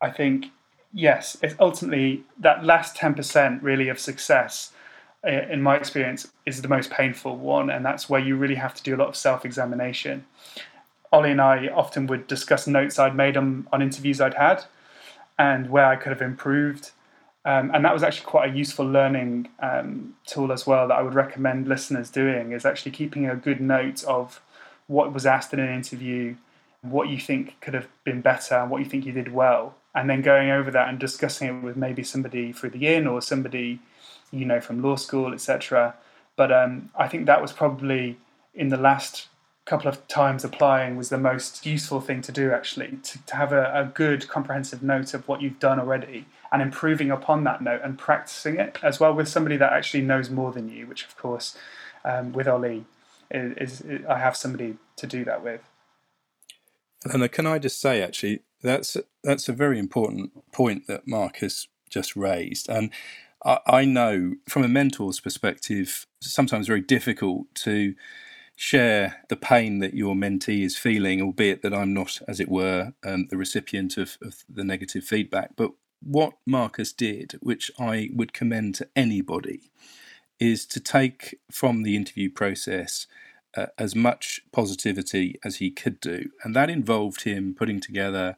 I 0.00 0.10
think, 0.10 0.46
yes, 0.92 1.36
it's 1.42 1.56
ultimately 1.58 2.22
that 2.38 2.64
last 2.64 2.96
10% 2.96 3.58
really 3.60 3.88
of 3.88 3.98
success 3.98 4.70
in 5.26 5.62
my 5.62 5.76
experience, 5.76 6.28
is 6.46 6.62
the 6.62 6.68
most 6.68 6.90
painful 6.90 7.36
one, 7.36 7.70
and 7.70 7.84
that's 7.84 8.08
where 8.08 8.20
you 8.20 8.36
really 8.36 8.56
have 8.56 8.74
to 8.74 8.82
do 8.82 8.94
a 8.94 8.98
lot 8.98 9.08
of 9.08 9.16
self-examination. 9.16 10.24
Ollie 11.12 11.30
and 11.30 11.40
I 11.40 11.68
often 11.68 12.06
would 12.08 12.26
discuss 12.26 12.66
notes 12.66 12.98
I'd 12.98 13.14
made 13.14 13.36
on, 13.36 13.66
on 13.72 13.82
interviews 13.82 14.20
I'd 14.20 14.34
had, 14.34 14.64
and 15.38 15.70
where 15.70 15.86
I 15.86 15.96
could 15.96 16.10
have 16.10 16.22
improved. 16.22 16.90
Um, 17.44 17.70
and 17.74 17.84
that 17.84 17.92
was 17.92 18.02
actually 18.02 18.26
quite 18.26 18.50
a 18.50 18.56
useful 18.56 18.86
learning 18.86 19.48
um, 19.60 20.16
tool 20.26 20.50
as 20.50 20.66
well 20.66 20.88
that 20.88 20.94
I 20.94 21.02
would 21.02 21.14
recommend 21.14 21.68
listeners 21.68 22.08
doing 22.10 22.52
is 22.52 22.64
actually 22.64 22.92
keeping 22.92 23.28
a 23.28 23.36
good 23.36 23.60
note 23.60 24.02
of 24.04 24.40
what 24.86 25.12
was 25.12 25.26
asked 25.26 25.52
in 25.52 25.60
an 25.60 25.74
interview, 25.74 26.36
what 26.80 27.08
you 27.08 27.18
think 27.18 27.60
could 27.60 27.74
have 27.74 27.88
been 28.02 28.22
better, 28.22 28.64
what 28.64 28.78
you 28.80 28.86
think 28.86 29.04
you 29.04 29.12
did 29.12 29.32
well, 29.32 29.74
and 29.94 30.08
then 30.08 30.22
going 30.22 30.50
over 30.50 30.70
that 30.70 30.88
and 30.88 30.98
discussing 30.98 31.48
it 31.48 31.62
with 31.62 31.76
maybe 31.76 32.02
somebody 32.02 32.52
through 32.52 32.70
the 32.70 32.86
inn 32.86 33.06
or 33.06 33.20
somebody 33.20 33.78
you 34.34 34.44
know 34.44 34.60
from 34.60 34.82
law 34.82 34.96
school, 34.96 35.32
etc. 35.32 35.94
But 36.36 36.52
um, 36.52 36.90
I 36.98 37.08
think 37.08 37.26
that 37.26 37.40
was 37.40 37.52
probably 37.52 38.18
in 38.54 38.68
the 38.68 38.76
last 38.76 39.28
couple 39.64 39.88
of 39.88 40.06
times 40.08 40.44
applying 40.44 40.96
was 40.96 41.08
the 41.08 41.18
most 41.18 41.64
useful 41.64 42.00
thing 42.00 42.20
to 42.20 42.30
do 42.30 42.52
actually 42.52 42.98
to, 43.02 43.24
to 43.24 43.34
have 43.34 43.50
a, 43.50 43.72
a, 43.74 43.84
good 43.94 44.28
comprehensive 44.28 44.82
note 44.82 45.14
of 45.14 45.26
what 45.26 45.40
you've 45.40 45.58
done 45.58 45.80
already 45.80 46.26
and 46.52 46.60
improving 46.60 47.10
upon 47.10 47.44
that 47.44 47.62
note 47.62 47.80
and 47.82 47.98
practicing 47.98 48.56
it 48.56 48.78
as 48.82 49.00
well 49.00 49.14
with 49.14 49.26
somebody 49.26 49.56
that 49.56 49.72
actually 49.72 50.02
knows 50.02 50.28
more 50.28 50.52
than 50.52 50.68
you 50.68 50.86
which 50.86 51.06
of 51.06 51.16
course 51.16 51.56
um, 52.04 52.30
with 52.34 52.46
ollie 52.46 52.84
is, 53.30 53.56
is, 53.56 53.80
is, 53.80 54.04
i 54.04 54.18
have 54.18 54.36
somebody 54.36 54.76
to 54.96 55.06
do 55.06 55.24
that 55.24 55.42
with 55.42 55.62
And 57.04 57.30
can 57.30 57.46
I 57.46 57.58
just 57.58 57.80
say, 57.80 58.02
actually, 58.02 58.40
that's 58.62 58.96
that's 59.22 59.48
a 59.48 59.52
very 59.52 59.78
important 59.78 60.52
point 60.52 60.86
that 60.86 61.06
Mark 61.06 61.36
has 61.36 61.68
just 61.90 62.16
raised, 62.16 62.68
and 62.68 62.90
I, 63.44 63.84
know 63.84 64.34
from 64.48 64.64
a 64.64 64.68
mentor's 64.68 65.20
perspective, 65.20 66.06
sometimes 66.20 66.66
very 66.66 66.80
difficult 66.80 67.54
to 67.56 67.94
share 68.56 69.22
the 69.28 69.36
pain 69.36 69.80
that 69.80 69.94
your 69.94 70.14
mentee 70.14 70.64
is 70.64 70.76
feeling, 70.76 71.20
albeit 71.20 71.62
that 71.62 71.74
I'm 71.74 71.92
not, 71.92 72.20
as 72.26 72.40
it 72.40 72.48
were, 72.48 72.94
um, 73.04 73.26
the 73.28 73.36
recipient 73.36 73.96
of, 73.96 74.16
of 74.22 74.44
the 74.48 74.64
negative 74.64 75.04
feedback. 75.04 75.50
But 75.56 75.72
what 76.00 76.34
Marcus 76.46 76.92
did, 76.92 77.36
which 77.40 77.70
I 77.78 78.10
would 78.14 78.32
commend 78.32 78.76
to 78.76 78.88
anybody, 78.94 79.70
is 80.38 80.64
to 80.66 80.80
take 80.80 81.38
from 81.50 81.82
the 81.82 81.96
interview 81.96 82.30
process 82.30 83.06
uh, 83.56 83.66
as 83.78 83.94
much 83.94 84.40
positivity 84.52 85.38
as 85.44 85.56
he 85.56 85.70
could 85.70 86.00
do. 86.00 86.30
And 86.42 86.54
that 86.56 86.70
involved 86.70 87.22
him 87.22 87.54
putting 87.54 87.80
together 87.80 88.36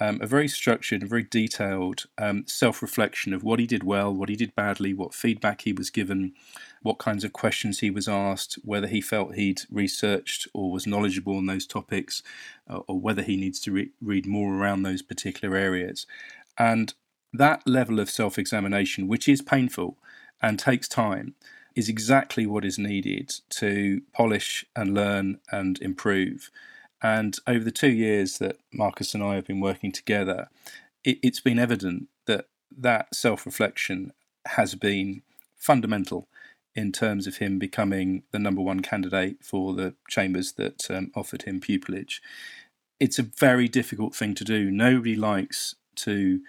um, 0.00 0.18
a 0.20 0.26
very 0.26 0.48
structured 0.48 1.02
and 1.02 1.10
very 1.10 1.22
detailed 1.22 2.06
um, 2.18 2.44
self 2.46 2.82
reflection 2.82 3.32
of 3.32 3.44
what 3.44 3.60
he 3.60 3.66
did 3.66 3.84
well, 3.84 4.12
what 4.12 4.28
he 4.28 4.36
did 4.36 4.54
badly, 4.54 4.92
what 4.92 5.14
feedback 5.14 5.62
he 5.62 5.72
was 5.72 5.90
given, 5.90 6.32
what 6.82 6.98
kinds 6.98 7.22
of 7.22 7.32
questions 7.32 7.78
he 7.78 7.90
was 7.90 8.08
asked, 8.08 8.58
whether 8.64 8.88
he 8.88 9.00
felt 9.00 9.34
he'd 9.34 9.62
researched 9.70 10.48
or 10.52 10.72
was 10.72 10.86
knowledgeable 10.86 11.36
on 11.36 11.46
those 11.46 11.66
topics, 11.66 12.22
uh, 12.68 12.78
or 12.88 12.98
whether 12.98 13.22
he 13.22 13.36
needs 13.36 13.60
to 13.60 13.72
re- 13.72 13.90
read 14.00 14.26
more 14.26 14.54
around 14.54 14.82
those 14.82 15.02
particular 15.02 15.56
areas. 15.56 16.06
And 16.58 16.94
that 17.32 17.66
level 17.66 18.00
of 18.00 18.10
self 18.10 18.38
examination, 18.38 19.06
which 19.06 19.28
is 19.28 19.42
painful 19.42 19.96
and 20.42 20.58
takes 20.58 20.88
time, 20.88 21.34
is 21.74 21.88
exactly 21.88 22.46
what 22.46 22.64
is 22.64 22.78
needed 22.78 23.32
to 23.50 24.02
polish 24.12 24.64
and 24.74 24.94
learn 24.94 25.38
and 25.50 25.80
improve. 25.80 26.50
And 27.04 27.36
over 27.46 27.62
the 27.62 27.70
two 27.70 27.92
years 27.92 28.38
that 28.38 28.56
Marcus 28.72 29.12
and 29.12 29.22
I 29.22 29.34
have 29.34 29.46
been 29.46 29.60
working 29.60 29.92
together, 29.92 30.48
it, 31.04 31.18
it's 31.22 31.38
been 31.38 31.58
evident 31.58 32.08
that 32.24 32.46
that 32.74 33.14
self 33.14 33.44
reflection 33.44 34.14
has 34.46 34.74
been 34.74 35.20
fundamental 35.54 36.28
in 36.74 36.92
terms 36.92 37.26
of 37.26 37.36
him 37.36 37.58
becoming 37.58 38.22
the 38.32 38.38
number 38.38 38.62
one 38.62 38.80
candidate 38.80 39.36
for 39.44 39.74
the 39.74 39.92
chambers 40.08 40.52
that 40.52 40.90
um, 40.90 41.12
offered 41.14 41.42
him 41.42 41.60
pupillage. 41.60 42.20
It's 42.98 43.18
a 43.18 43.22
very 43.22 43.68
difficult 43.68 44.14
thing 44.14 44.34
to 44.36 44.44
do. 44.44 44.70
Nobody 44.70 45.14
likes 45.14 45.74
to 45.96 46.40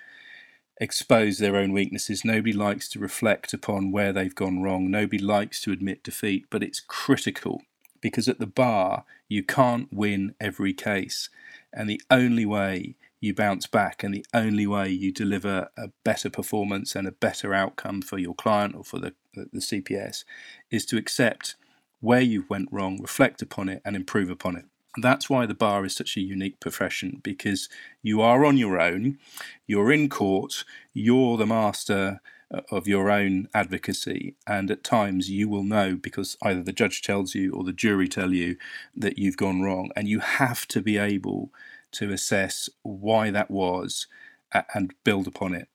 expose 0.80 1.38
their 1.38 1.58
own 1.58 1.74
weaknesses. 1.74 2.24
Nobody 2.24 2.54
likes 2.54 2.88
to 2.90 3.00
reflect 3.00 3.52
upon 3.52 3.92
where 3.92 4.14
they've 4.14 4.34
gone 4.34 4.62
wrong. 4.62 4.90
Nobody 4.90 5.20
likes 5.22 5.62
to 5.64 5.74
admit 5.74 6.02
defeat, 6.02 6.46
but 6.50 6.64
it's 6.64 6.80
critical 6.80 7.62
because 8.02 8.28
at 8.28 8.40
the 8.40 8.48
bar, 8.48 9.06
you 9.28 9.44
can't 9.44 9.92
win 9.92 10.36
every 10.40 10.74
case. 10.74 11.30
And 11.74 11.90
the 11.90 12.02
only 12.10 12.46
way 12.46 12.96
you 13.20 13.34
bounce 13.34 13.68
back 13.68 14.04
and 14.04 14.14
the 14.14 14.26
only 14.34 14.68
way 14.68 14.90
you 14.90 15.12
deliver 15.12 15.70
a 15.78 15.90
better 16.04 16.30
performance 16.30 16.96
and 16.96 17.08
a 17.08 17.12
better 17.12 17.54
outcome 17.54 18.02
for 18.02 18.18
your 18.18 18.36
client 18.36 18.76
or 18.76 18.84
for 18.84 19.00
the, 19.00 19.14
the 19.34 19.60
CPS 19.60 20.24
is 20.70 20.86
to 20.86 20.98
accept 20.98 21.56
where 22.00 22.22
you 22.22 22.46
went 22.50 22.70
wrong, 22.72 23.02
reflect 23.02 23.42
upon 23.42 23.68
it, 23.68 23.82
and 23.84 23.96
improve 23.96 24.30
upon 24.30 24.56
it. 24.56 24.66
That's 25.02 25.30
why 25.30 25.46
the 25.46 25.54
bar 25.54 25.84
is 25.86 25.96
such 25.96 26.16
a 26.16 26.22
unique 26.22 26.60
profession 26.60 27.20
because 27.24 27.68
you 28.02 28.22
are 28.22 28.46
on 28.46 28.58
your 28.58 28.80
own, 28.80 29.18
you're 29.68 29.92
in 29.92 30.08
court, 30.08 30.64
you're 30.94 31.36
the 31.36 31.48
master 31.48 32.22
of 32.72 32.88
your 32.88 33.10
own 33.10 33.48
advocacy. 33.54 34.36
And 34.48 34.70
at 34.72 34.84
times 34.84 35.30
you 35.30 35.50
will 35.50 35.64
know 35.64 35.96
because 35.96 36.38
either 36.44 36.62
the 36.62 36.74
judge 36.74 37.02
tells 37.02 37.36
you 37.36 37.54
or 37.54 37.64
the 37.64 37.74
jury 37.74 38.08
tell 38.08 38.34
you 38.34 38.58
that 38.96 39.18
you've 39.18 39.38
gone 39.38 39.62
wrong. 39.62 39.92
And 39.96 40.08
you 40.08 40.20
have 40.20 40.68
to 40.70 40.82
be 40.82 40.98
able 40.98 41.52
to 41.94 42.12
assess 42.12 42.70
why 42.84 43.32
that 43.32 43.50
was 43.50 44.08
and 44.74 44.94
build 45.04 45.28
upon 45.28 45.54
it. 45.54 45.68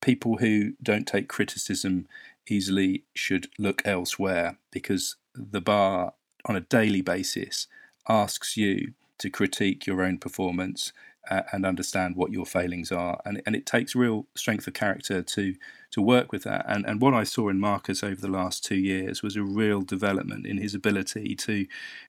People 0.00 0.38
who 0.38 0.72
don't 0.82 1.06
take 1.06 1.28
criticism 1.28 2.06
easily 2.48 3.04
should 3.14 3.48
look 3.58 3.82
elsewhere 3.84 4.58
because 4.70 5.16
the 5.34 5.60
bar 5.60 6.14
on 6.46 6.56
a 6.56 6.60
daily 6.60 7.02
basis 7.02 7.66
asks 8.08 8.56
you 8.56 8.92
to 9.18 9.30
critique 9.30 9.86
your 9.86 10.02
own 10.02 10.18
performance 10.18 10.92
uh, 11.17 11.17
and 11.30 11.66
understand 11.66 12.16
what 12.16 12.32
your 12.32 12.46
failings 12.46 12.90
are. 12.92 13.20
And, 13.24 13.42
and 13.46 13.54
it 13.54 13.66
takes 13.66 13.94
real 13.94 14.26
strength 14.36 14.66
of 14.66 14.74
character 14.74 15.22
to 15.22 15.54
to 15.90 16.02
work 16.02 16.32
with 16.32 16.42
that. 16.44 16.64
And 16.68 16.86
and 16.86 17.00
what 17.00 17.14
I 17.14 17.24
saw 17.24 17.48
in 17.48 17.60
Marcus 17.60 18.02
over 18.02 18.20
the 18.20 18.28
last 18.28 18.64
two 18.64 18.76
years 18.76 19.22
was 19.22 19.36
a 19.36 19.42
real 19.42 19.82
development 19.82 20.46
in 20.46 20.58
his 20.58 20.74
ability 20.74 21.34
to 21.36 21.66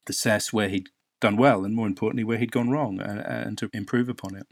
assess 0.07 0.53
where 0.53 0.69
he'd 0.69 0.89
done 1.19 1.37
well 1.37 1.65
and 1.65 1.75
more 1.75 1.87
importantly 1.87 2.23
where 2.23 2.37
he'd 2.37 2.51
gone 2.51 2.69
wrong 2.69 3.01
and, 3.01 3.19
and 3.19 3.57
to 3.57 3.69
improve 3.73 4.09
upon 4.09 4.35
it. 4.35 4.47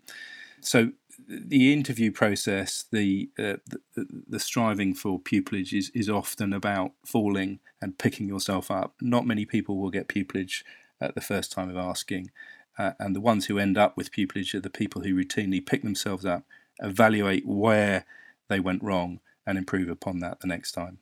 So 0.61 0.91
the 1.27 1.73
interview 1.73 2.11
process, 2.11 2.85
the, 2.91 3.29
uh, 3.39 3.57
the, 3.95 4.05
the 4.27 4.39
striving 4.39 4.93
for 4.93 5.19
pupillage 5.19 5.73
is, 5.73 5.89
is 5.93 6.09
often 6.09 6.53
about 6.53 6.91
falling 7.05 7.59
and 7.81 7.97
picking 7.97 8.27
yourself 8.27 8.69
up. 8.69 8.95
Not 9.01 9.25
many 9.25 9.45
people 9.45 9.77
will 9.77 9.89
get 9.89 10.07
pupillage 10.07 10.63
at 10.99 11.15
the 11.15 11.21
first 11.21 11.51
time 11.51 11.69
of 11.69 11.77
asking, 11.77 12.31
uh, 12.77 12.91
and 12.99 13.15
the 13.15 13.21
ones 13.21 13.45
who 13.45 13.57
end 13.57 13.77
up 13.77 13.97
with 13.97 14.11
pupillage 14.11 14.53
are 14.53 14.59
the 14.59 14.69
people 14.69 15.01
who 15.01 15.15
routinely 15.15 15.65
pick 15.65 15.83
themselves 15.83 16.25
up, 16.25 16.43
evaluate 16.79 17.45
where 17.45 18.05
they 18.49 18.59
went 18.59 18.83
wrong, 18.83 19.19
and 19.45 19.57
improve 19.57 19.89
upon 19.89 20.19
that 20.19 20.39
the 20.41 20.47
next 20.47 20.73
time. 20.73 20.99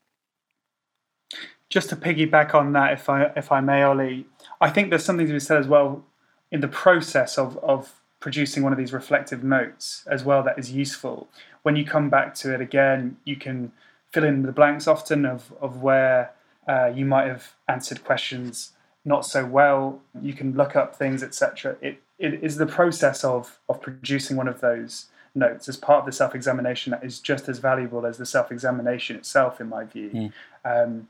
Just 1.70 1.90
to 1.90 1.96
piggyback 1.96 2.54
on 2.54 2.74
that, 2.74 2.94
if 2.94 3.10
I 3.10 3.32
if 3.36 3.52
I 3.52 3.60
may, 3.60 3.82
Ollie, 3.82 4.28
I 4.62 4.70
think 4.70 4.90
there's 4.90 5.04
something 5.04 5.28
to 5.28 5.34
be 5.34 5.40
said 5.40 5.58
as 5.58 5.68
well 5.68 6.06
in 6.52 6.62
the 6.62 6.68
process 6.68 7.38
of 7.38 7.58
of 7.58 8.02
producing 8.20 8.64
one 8.64 8.72
of 8.72 8.78
these 8.78 8.94
reflective 8.94 9.44
notes 9.44 10.04
as 10.10 10.24
well 10.24 10.44
that 10.44 10.58
is 10.58 10.72
useful. 10.72 11.28
When 11.64 11.76
you 11.76 11.84
come 11.84 12.10
back 12.10 12.36
to 12.36 12.54
it 12.54 12.62
again, 12.62 13.18
you 13.26 13.36
can 13.36 13.72
fill 14.12 14.24
in 14.24 14.44
the 14.44 14.52
blanks 14.52 14.88
often 14.88 15.26
of 15.26 15.52
of 15.60 15.82
where 15.82 16.32
uh, 16.68 16.92
you 16.96 17.06
might 17.06 17.28
have 17.28 17.56
answered 17.68 18.04
questions 18.04 18.72
not 19.06 19.26
so 19.26 19.46
well. 19.46 20.02
You 20.22 20.34
can 20.34 20.56
look 20.56 20.76
up 20.76 20.96
things, 20.96 21.24
etc. 21.24 21.78
It 21.82 22.02
it 22.18 22.44
is 22.44 22.58
the 22.58 22.66
process 22.66 23.24
of 23.24 23.60
of 23.70 23.82
producing 23.82 24.36
one 24.36 24.48
of 24.48 24.60
those 24.62 25.06
notes 25.36 25.68
as 25.70 25.78
part 25.78 26.00
of 26.00 26.06
the 26.06 26.12
self 26.12 26.34
examination 26.34 26.92
that 26.92 27.04
is 27.04 27.20
just 27.20 27.48
as 27.48 27.60
valuable 27.60 28.06
as 28.06 28.18
the 28.18 28.26
self 28.26 28.52
examination 28.52 29.16
itself, 29.16 29.62
in 29.62 29.70
my 29.70 29.84
view. 29.84 30.10
Mm. 30.10 30.34
Um, 30.66 31.08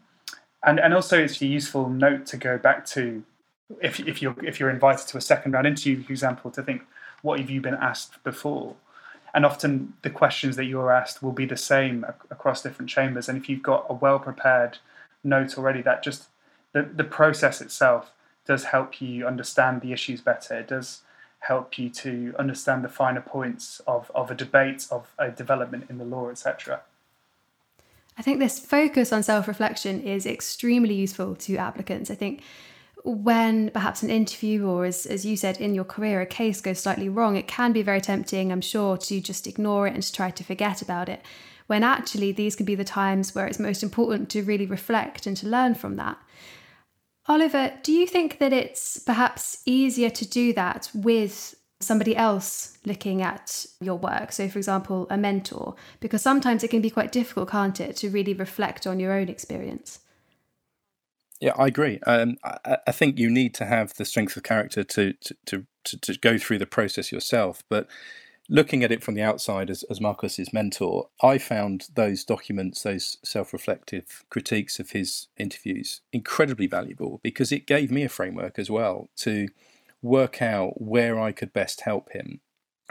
and 0.64 0.80
and 0.80 0.94
also 0.94 1.18
it's 1.18 1.42
a 1.42 1.46
useful 1.46 1.90
note 1.90 2.26
to 2.28 2.38
go 2.38 2.58
back 2.58 2.86
to 2.88 3.24
if 3.82 4.00
if 4.02 4.22
you're 4.22 4.36
if 4.44 4.60
you're 4.60 4.70
invited 4.70 5.08
to 5.08 5.18
a 5.18 5.22
second 5.22 5.54
round 5.54 5.68
interview, 5.68 6.04
for 6.04 6.12
example, 6.12 6.52
to 6.52 6.62
think 6.62 6.84
what 7.22 7.40
have 7.40 7.50
you 7.50 7.62
been 7.62 7.76
asked 7.76 8.24
before. 8.24 8.76
And 9.34 9.46
often 9.46 9.94
the 10.02 10.10
questions 10.10 10.56
that 10.56 10.64
you're 10.64 10.94
asked 10.94 11.22
will 11.22 11.34
be 11.34 11.46
the 11.46 11.58
same 11.58 12.06
across 12.32 12.62
different 12.62 12.90
chambers. 12.90 13.28
And 13.28 13.38
if 13.38 13.50
you've 13.50 13.64
got 13.64 13.86
a 13.90 13.94
well 13.94 14.18
prepared 14.18 14.78
note 15.26 15.58
already, 15.58 15.82
that 15.82 16.04
just 16.04 16.28
the, 16.76 16.84
the 16.84 17.06
process 17.06 17.62
itself 17.62 18.12
does 18.46 18.66
help 18.66 19.02
you 19.02 19.26
understand 19.26 19.80
the 19.80 19.94
issues 19.94 20.20
better. 20.20 20.56
It 20.60 20.68
does 20.68 21.04
help 21.40 21.80
you 21.80 21.90
to 21.90 22.36
understand 22.38 22.84
the 22.84 22.90
finer 22.90 23.22
points 23.22 23.82
of, 23.88 24.12
of 24.14 24.30
a 24.30 24.36
debate, 24.36 24.86
of 24.92 25.14
a 25.18 25.32
development 25.32 25.86
in 25.90 26.00
the 26.00 26.04
law, 26.04 26.30
etc. 26.30 26.82
I 28.18 28.22
think 28.22 28.40
this 28.40 28.60
focus 28.60 29.14
on 29.14 29.24
self 29.24 29.48
reflection 29.48 30.02
is 30.02 30.26
extremely 30.26 30.94
useful 30.94 31.36
to 31.38 31.56
applicants. 31.56 32.12
I 32.12 32.16
think 32.16 32.44
when 33.06 33.70
perhaps 33.70 34.04
an 34.04 34.10
interview 34.10 34.68
or, 34.68 34.84
as, 34.84 35.06
as 35.06 35.26
you 35.26 35.38
said, 35.38 35.62
in 35.62 35.76
your 35.76 35.86
career, 35.86 36.20
a 36.20 36.26
case 36.26 36.60
goes 36.60 36.80
slightly 36.80 37.08
wrong, 37.08 37.38
it 37.38 37.48
can 37.48 37.72
be 37.72 37.84
very 37.84 38.02
tempting, 38.02 38.52
I'm 38.52 38.62
sure, 38.62 38.98
to 38.98 39.22
just 39.22 39.48
ignore 39.48 39.88
it 39.88 39.94
and 39.94 40.04
to 40.04 40.12
try 40.12 40.30
to 40.30 40.44
forget 40.44 40.82
about 40.82 41.08
it. 41.08 41.22
When 41.68 41.84
actually, 41.84 42.34
these 42.34 42.56
can 42.58 42.66
be 42.66 42.76
the 42.76 42.84
times 42.84 43.34
where 43.34 43.48
it's 43.48 43.60
most 43.60 43.82
important 43.82 44.30
to 44.32 44.44
really 44.44 44.66
reflect 44.66 45.26
and 45.26 45.38
to 45.38 45.48
learn 45.48 45.76
from 45.76 45.96
that. 45.96 46.18
Oliver, 47.28 47.74
do 47.82 47.92
you 47.92 48.06
think 48.06 48.38
that 48.38 48.54
it's 48.54 49.00
perhaps 49.00 49.62
easier 49.66 50.10
to 50.12 50.28
do 50.28 50.54
that 50.54 50.92
with 50.94 51.56
somebody 51.80 52.16
else 52.16 52.78
looking 52.86 53.22
at 53.22 53.66
your 53.82 53.96
work? 53.96 54.32
So, 54.32 54.48
for 54.48 54.60
example, 54.60 55.08
a 55.10 55.18
mentor, 55.18 55.76
because 56.00 56.22
sometimes 56.22 56.64
it 56.64 56.70
can 56.70 56.82
be 56.82 56.92
quite 56.92 57.12
difficult, 57.12 57.50
can't 57.50 57.80
it, 57.80 57.96
to 57.98 58.10
really 58.10 58.34
reflect 58.34 58.86
on 58.86 59.00
your 59.00 59.12
own 59.12 59.28
experience? 59.28 60.00
Yeah, 61.42 61.54
I 61.58 61.68
agree. 61.68 62.00
Um, 62.06 62.38
I, 62.44 62.78
I, 62.88 62.92
think 62.92 63.20
you 63.20 63.30
need 63.30 63.54
to 63.56 63.66
have 63.66 63.94
the 63.96 64.06
strength 64.06 64.38
of 64.38 64.44
character 64.44 64.84
to, 64.84 65.14
to, 65.14 65.36
to, 65.48 65.66
to, 65.84 65.98
to 66.00 66.20
go 66.20 66.38
through 66.38 66.60
the 66.60 66.66
process 66.66 67.12
yourself. 67.12 67.62
But 67.70 67.88
looking 68.48 68.84
at 68.84 68.92
it 68.92 69.04
from 69.04 69.16
the 69.16 69.22
outside 69.22 69.70
as, 69.70 69.84
as 69.84 70.00
Marcus's 70.00 70.54
mentor, 70.54 71.10
I 71.22 71.38
found 71.38 71.88
those 71.96 72.24
documents, 72.24 72.84
those 72.84 73.18
self 73.24 73.54
reflective 73.54 74.24
critiques 74.30 74.80
of 74.80 74.92
his 74.92 75.28
interviews, 75.38 76.02
incredibly 76.14 76.68
valuable 76.68 77.20
because 77.24 77.52
it 77.52 77.66
gave 77.66 77.92
me 77.92 78.04
a 78.04 78.10
framework 78.10 78.60
as 78.60 78.70
well 78.70 79.10
to 79.18 79.50
work 80.02 80.42
out 80.42 80.82
where 80.82 81.20
I 81.20 81.32
could 81.32 81.54
best 81.54 81.82
help 81.82 82.12
him. 82.12 82.42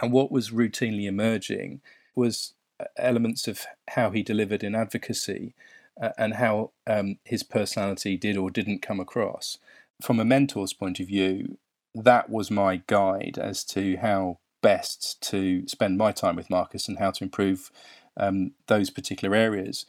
And 0.00 0.12
what 0.12 0.32
was 0.32 0.50
routinely 0.50 1.04
emerging 1.04 1.80
was 2.16 2.54
uh, 2.80 2.86
elements 2.96 3.46
of 3.46 3.64
how 3.90 4.10
he 4.10 4.22
delivered 4.22 4.64
in 4.64 4.74
advocacy 4.74 5.54
uh, 6.00 6.10
and 6.18 6.34
how 6.34 6.72
um, 6.86 7.18
his 7.24 7.44
personality 7.44 8.16
did 8.16 8.36
or 8.36 8.50
didn't 8.50 8.82
come 8.82 8.98
across. 8.98 9.58
From 10.02 10.18
a 10.18 10.24
mentor's 10.24 10.72
point 10.72 10.98
of 10.98 11.06
view, 11.06 11.58
that 11.94 12.28
was 12.28 12.50
my 12.50 12.82
guide 12.88 13.38
as 13.40 13.62
to 13.66 13.96
how 13.98 14.38
best 14.64 15.20
to 15.20 15.68
spend 15.68 15.98
my 15.98 16.10
time 16.10 16.36
with 16.36 16.48
Marcus 16.48 16.88
and 16.88 16.98
how 16.98 17.10
to 17.10 17.22
improve 17.22 17.70
um, 18.16 18.52
those 18.66 18.88
particular 18.88 19.36
areas. 19.36 19.84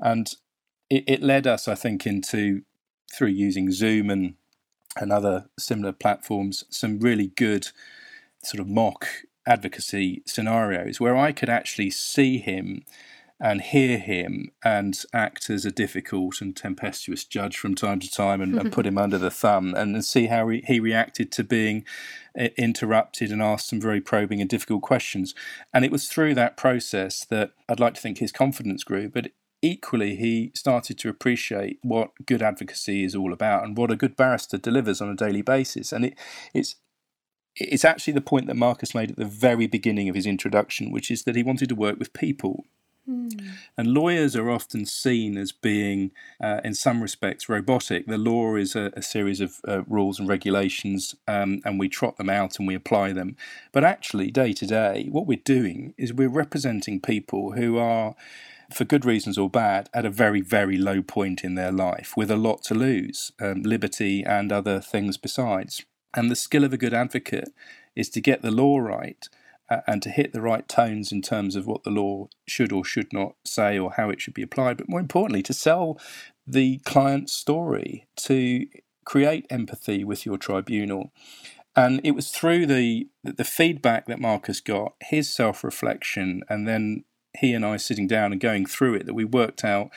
And 0.00 0.34
it, 0.90 1.04
it 1.06 1.22
led 1.22 1.46
us, 1.46 1.68
I 1.68 1.76
think, 1.76 2.06
into 2.06 2.62
through 3.14 3.28
using 3.28 3.70
Zoom 3.70 4.10
and 4.10 4.34
and 4.98 5.12
other 5.12 5.44
similar 5.58 5.92
platforms, 5.92 6.64
some 6.70 6.98
really 6.98 7.28
good 7.28 7.68
sort 8.42 8.60
of 8.60 8.66
mock 8.66 9.06
advocacy 9.46 10.22
scenarios 10.26 10.98
where 10.98 11.16
I 11.16 11.32
could 11.32 11.50
actually 11.50 11.90
see 11.90 12.38
him 12.38 12.82
and 13.38 13.60
hear 13.60 13.98
him 13.98 14.50
and 14.64 15.02
act 15.12 15.50
as 15.50 15.66
a 15.66 15.70
difficult 15.70 16.40
and 16.40 16.56
tempestuous 16.56 17.24
judge 17.24 17.58
from 17.58 17.74
time 17.74 18.00
to 18.00 18.10
time 18.10 18.40
and, 18.40 18.58
and 18.58 18.72
put 18.72 18.86
him 18.86 18.96
under 18.96 19.18
the 19.18 19.30
thumb 19.30 19.74
and, 19.74 20.04
see 20.04 20.26
how 20.26 20.48
he, 20.48 20.62
he 20.66 20.80
reacted 20.80 21.30
to 21.32 21.44
being 21.44 21.84
interrupted 22.56 23.30
and 23.30 23.42
asked 23.42 23.68
some 23.68 23.80
very 23.80 24.00
probing 24.00 24.40
and 24.40 24.48
difficult 24.48 24.82
questions. 24.82 25.34
And 25.74 25.84
it 25.84 25.92
was 25.92 26.08
through 26.08 26.34
that 26.34 26.56
process 26.56 27.24
that 27.26 27.52
I'd 27.68 27.80
like 27.80 27.94
to 27.94 28.00
think 28.00 28.18
his 28.18 28.32
confidence 28.32 28.84
grew, 28.84 29.08
but 29.08 29.30
equally 29.62 30.16
he 30.16 30.52
started 30.54 30.98
to 30.98 31.08
appreciate 31.08 31.78
what 31.82 32.12
good 32.24 32.42
advocacy 32.42 33.04
is 33.04 33.14
all 33.14 33.32
about 33.32 33.64
and 33.64 33.76
what 33.76 33.90
a 33.90 33.96
good 33.96 34.16
barrister 34.16 34.58
delivers 34.58 35.00
on 35.00 35.10
a 35.10 35.16
daily 35.16 35.42
basis. 35.42 35.92
And 35.92 36.06
it, 36.06 36.18
it's 36.54 36.76
it's 37.58 37.86
actually 37.86 38.12
the 38.12 38.20
point 38.20 38.46
that 38.46 38.54
Marcus 38.56 38.94
made 38.94 39.10
at 39.12 39.16
the 39.16 39.24
very 39.24 39.66
beginning 39.66 40.10
of 40.10 40.14
his 40.14 40.26
introduction, 40.26 40.92
which 40.92 41.10
is 41.10 41.24
that 41.24 41.36
he 41.36 41.42
wanted 41.42 41.70
to 41.70 41.74
work 41.74 41.98
with 41.98 42.12
people. 42.12 42.66
Mm. 43.08 43.50
And 43.76 43.94
lawyers 43.94 44.34
are 44.34 44.50
often 44.50 44.84
seen 44.84 45.36
as 45.36 45.52
being, 45.52 46.10
uh, 46.42 46.60
in 46.64 46.74
some 46.74 47.00
respects, 47.02 47.48
robotic. 47.48 48.06
The 48.06 48.18
law 48.18 48.56
is 48.56 48.74
a, 48.74 48.92
a 48.96 49.02
series 49.02 49.40
of 49.40 49.60
uh, 49.66 49.82
rules 49.84 50.18
and 50.18 50.28
regulations, 50.28 51.14
um, 51.28 51.60
and 51.64 51.78
we 51.78 51.88
trot 51.88 52.16
them 52.16 52.30
out 52.30 52.58
and 52.58 52.66
we 52.66 52.74
apply 52.74 53.12
them. 53.12 53.36
But 53.72 53.84
actually, 53.84 54.30
day 54.30 54.52
to 54.54 54.66
day, 54.66 55.08
what 55.10 55.26
we're 55.26 55.38
doing 55.44 55.94
is 55.96 56.12
we're 56.12 56.28
representing 56.28 57.00
people 57.00 57.52
who 57.52 57.78
are, 57.78 58.16
for 58.72 58.84
good 58.84 59.04
reasons 59.04 59.38
or 59.38 59.48
bad, 59.48 59.88
at 59.94 60.04
a 60.04 60.10
very, 60.10 60.40
very 60.40 60.76
low 60.76 61.00
point 61.00 61.44
in 61.44 61.54
their 61.54 61.72
life 61.72 62.14
with 62.16 62.30
a 62.30 62.36
lot 62.36 62.62
to 62.64 62.74
lose 62.74 63.30
um, 63.40 63.62
liberty 63.62 64.24
and 64.24 64.50
other 64.50 64.80
things 64.80 65.16
besides. 65.16 65.84
And 66.14 66.30
the 66.30 66.36
skill 66.36 66.64
of 66.64 66.72
a 66.72 66.78
good 66.78 66.94
advocate 66.94 67.50
is 67.94 68.08
to 68.10 68.20
get 68.20 68.42
the 68.42 68.50
law 68.50 68.78
right 68.78 69.28
and 69.86 70.02
to 70.02 70.10
hit 70.10 70.32
the 70.32 70.40
right 70.40 70.68
tones 70.68 71.12
in 71.12 71.22
terms 71.22 71.56
of 71.56 71.66
what 71.66 71.82
the 71.82 71.90
law 71.90 72.28
should 72.46 72.72
or 72.72 72.84
should 72.84 73.12
not 73.12 73.34
say 73.44 73.78
or 73.78 73.92
how 73.92 74.10
it 74.10 74.20
should 74.20 74.34
be 74.34 74.42
applied, 74.42 74.76
but 74.76 74.88
more 74.88 75.00
importantly, 75.00 75.42
to 75.42 75.52
sell 75.52 75.98
the 76.46 76.78
client's 76.84 77.32
story, 77.32 78.06
to 78.16 78.66
create 79.04 79.46
empathy 79.50 80.04
with 80.04 80.24
your 80.24 80.38
tribunal. 80.38 81.12
And 81.74 82.00
it 82.04 82.12
was 82.12 82.30
through 82.30 82.66
the 82.66 83.08
the 83.22 83.44
feedback 83.44 84.06
that 84.06 84.20
Marcus 84.20 84.60
got, 84.60 84.94
his 85.00 85.32
self 85.32 85.62
reflection, 85.62 86.42
and 86.48 86.66
then 86.66 87.04
he 87.38 87.52
and 87.52 87.66
I 87.66 87.76
sitting 87.76 88.06
down 88.06 88.32
and 88.32 88.40
going 88.40 88.66
through 88.66 88.94
it 88.94 89.06
that 89.06 89.14
we 89.14 89.24
worked 89.24 89.64
out 89.64 89.90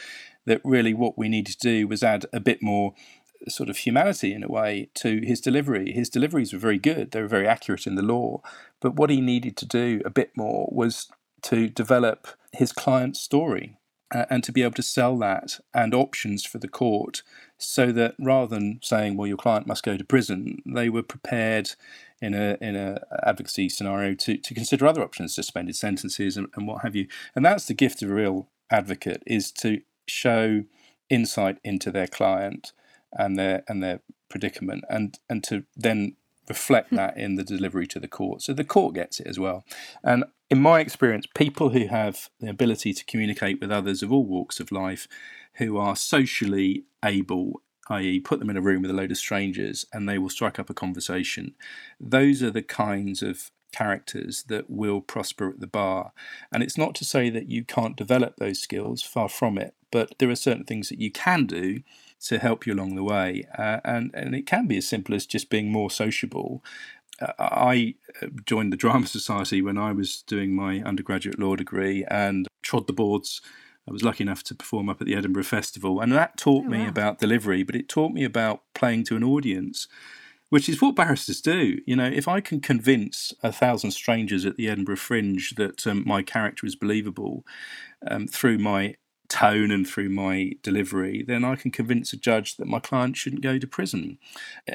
that 0.45 0.61
really 0.63 0.93
what 0.93 1.17
we 1.17 1.29
needed 1.29 1.59
to 1.59 1.59
do 1.59 1.87
was 1.87 2.03
add 2.03 2.25
a 2.33 2.39
bit 2.39 2.61
more 2.61 2.93
sort 3.47 3.69
of 3.69 3.77
humanity 3.77 4.33
in 4.33 4.43
a 4.43 4.47
way 4.47 4.89
to 4.95 5.21
his 5.23 5.39
delivery. 5.39 5.91
His 5.91 6.09
deliveries 6.09 6.53
were 6.53 6.59
very 6.59 6.79
good, 6.79 7.11
they 7.11 7.21
were 7.21 7.27
very 7.27 7.47
accurate 7.47 7.87
in 7.87 7.95
the 7.95 8.01
law, 8.01 8.41
but 8.79 8.95
what 8.95 9.09
he 9.09 9.21
needed 9.21 9.57
to 9.57 9.65
do 9.65 10.01
a 10.05 10.09
bit 10.09 10.31
more 10.35 10.69
was 10.71 11.09
to 11.43 11.69
develop 11.69 12.27
his 12.51 12.71
client's 12.71 13.21
story 13.21 13.77
uh, 14.13 14.25
and 14.29 14.43
to 14.43 14.51
be 14.51 14.63
able 14.63 14.73
to 14.73 14.83
sell 14.83 15.17
that 15.17 15.59
and 15.73 15.93
options 15.93 16.43
for 16.45 16.57
the 16.57 16.67
court 16.67 17.21
so 17.57 17.91
that 17.91 18.15
rather 18.19 18.55
than 18.55 18.79
saying 18.81 19.15
well 19.15 19.27
your 19.27 19.37
client 19.37 19.67
must 19.67 19.83
go 19.83 19.95
to 19.95 20.03
prison 20.03 20.61
they 20.65 20.89
were 20.89 21.03
prepared 21.03 21.71
in 22.21 22.33
a 22.33 22.57
in 22.61 22.75
a 22.75 22.99
advocacy 23.23 23.69
scenario 23.69 24.13
to, 24.13 24.37
to 24.37 24.53
consider 24.53 24.85
other 24.85 25.01
options 25.01 25.33
suspended 25.33 25.75
sentences 25.75 26.37
and, 26.37 26.47
and 26.55 26.67
what 26.67 26.81
have 26.81 26.95
you. 26.95 27.07
And 27.35 27.45
that's 27.45 27.65
the 27.65 27.73
gift 27.73 28.01
of 28.01 28.09
a 28.09 28.13
real 28.13 28.47
advocate 28.69 29.23
is 29.25 29.51
to 29.53 29.81
show 30.07 30.63
insight 31.09 31.57
into 31.63 31.91
their 31.91 32.07
client 32.07 32.73
and 33.13 33.37
their 33.37 33.63
and 33.67 33.81
their 33.81 34.01
predicament, 34.29 34.83
and 34.89 35.19
and 35.29 35.43
to 35.45 35.63
then 35.75 36.15
reflect 36.47 36.89
hmm. 36.89 36.95
that 36.95 37.17
in 37.17 37.35
the 37.35 37.43
delivery 37.43 37.87
to 37.87 37.99
the 37.99 38.07
court. 38.07 38.41
So 38.41 38.53
the 38.53 38.63
court 38.63 38.95
gets 38.95 39.19
it 39.19 39.27
as 39.27 39.39
well. 39.39 39.63
And 40.03 40.25
in 40.49 40.61
my 40.61 40.79
experience, 40.79 41.27
people 41.35 41.69
who 41.69 41.87
have 41.87 42.29
the 42.39 42.49
ability 42.49 42.93
to 42.93 43.05
communicate 43.05 43.61
with 43.61 43.71
others 43.71 44.01
of 44.01 44.11
all 44.11 44.25
walks 44.25 44.59
of 44.59 44.71
life, 44.71 45.07
who 45.55 45.77
are 45.77 45.95
socially 45.95 46.85
able, 47.05 47.61
i.e., 47.89 48.19
put 48.19 48.39
them 48.39 48.49
in 48.49 48.57
a 48.57 48.61
room 48.61 48.81
with 48.81 48.91
a 48.91 48.95
load 48.95 49.11
of 49.11 49.17
strangers 49.17 49.85
and 49.93 50.09
they 50.09 50.17
will 50.17 50.29
strike 50.29 50.57
up 50.57 50.69
a 50.69 50.73
conversation, 50.73 51.53
those 51.99 52.41
are 52.41 52.51
the 52.51 52.63
kinds 52.63 53.21
of 53.21 53.51
characters 53.71 54.43
that 54.47 54.69
will 54.69 55.01
prosper 55.01 55.49
at 55.49 55.59
the 55.59 55.67
bar. 55.67 56.11
And 56.51 56.63
it's 56.63 56.77
not 56.77 56.95
to 56.95 57.05
say 57.05 57.29
that 57.29 57.49
you 57.49 57.63
can't 57.63 57.95
develop 57.95 58.37
those 58.37 58.59
skills, 58.59 59.03
far 59.03 59.29
from 59.29 59.59
it, 59.59 59.75
but 59.91 60.17
there 60.17 60.29
are 60.29 60.35
certain 60.35 60.63
things 60.63 60.89
that 60.89 60.99
you 60.99 61.11
can 61.11 61.45
do 61.45 61.81
to 62.25 62.39
help 62.39 62.65
you 62.65 62.73
along 62.73 62.95
the 62.95 63.03
way. 63.03 63.45
Uh, 63.57 63.79
and, 63.83 64.11
and 64.13 64.35
it 64.35 64.45
can 64.45 64.67
be 64.67 64.77
as 64.77 64.87
simple 64.87 65.15
as 65.15 65.25
just 65.25 65.49
being 65.49 65.71
more 65.71 65.89
sociable. 65.89 66.63
Uh, 67.21 67.33
I 67.39 67.95
uh, 68.21 68.27
joined 68.45 68.73
the 68.73 68.77
Drama 68.83 69.07
Society 69.07 69.61
when 69.61 69.77
I 69.77 69.91
was 69.91 70.23
doing 70.23 70.53
my 70.55 70.81
undergraduate 70.81 71.39
law 71.39 71.55
degree 71.55 72.05
and 72.09 72.47
trod 72.61 72.87
the 72.87 72.93
boards. 72.93 73.41
I 73.87 73.91
was 73.91 74.03
lucky 74.03 74.23
enough 74.23 74.43
to 74.43 74.55
perform 74.55 74.89
up 74.89 75.01
at 75.01 75.07
the 75.07 75.15
Edinburgh 75.15 75.43
Festival, 75.43 75.99
and 75.99 76.11
that 76.11 76.37
taught 76.37 76.65
oh, 76.65 76.69
me 76.69 76.83
wow. 76.83 76.89
about 76.89 77.19
delivery, 77.19 77.63
but 77.63 77.75
it 77.75 77.89
taught 77.89 78.11
me 78.11 78.23
about 78.23 78.61
playing 78.75 79.05
to 79.05 79.15
an 79.15 79.23
audience 79.23 79.87
which 80.49 80.67
is 80.67 80.81
what 80.81 80.95
barristers 80.95 81.41
do. 81.41 81.79
You 81.85 81.95
know, 81.95 82.07
if 82.07 82.27
I 82.27 82.41
can 82.41 82.59
convince 82.59 83.33
a 83.41 83.51
thousand 83.51 83.91
strangers 83.91 84.45
at 84.45 84.57
the 84.57 84.67
Edinburgh 84.67 84.97
Fringe 84.97 85.53
that 85.55 85.85
um, 85.87 86.03
my 86.05 86.21
character 86.21 86.65
is 86.65 86.75
believable 86.75 87.45
um, 88.05 88.27
through 88.27 88.57
my 88.57 88.95
tone 89.29 89.71
and 89.71 89.87
through 89.87 90.09
my 90.09 90.53
delivery, 90.63 91.23
then 91.23 91.45
I 91.45 91.55
can 91.55 91.71
convince 91.71 92.11
a 92.11 92.17
judge 92.17 92.57
that 92.57 92.67
my 92.67 92.79
client 92.79 93.15
shouldn't 93.15 93.43
go 93.43 93.57
to 93.57 93.67
prison. 93.67 94.17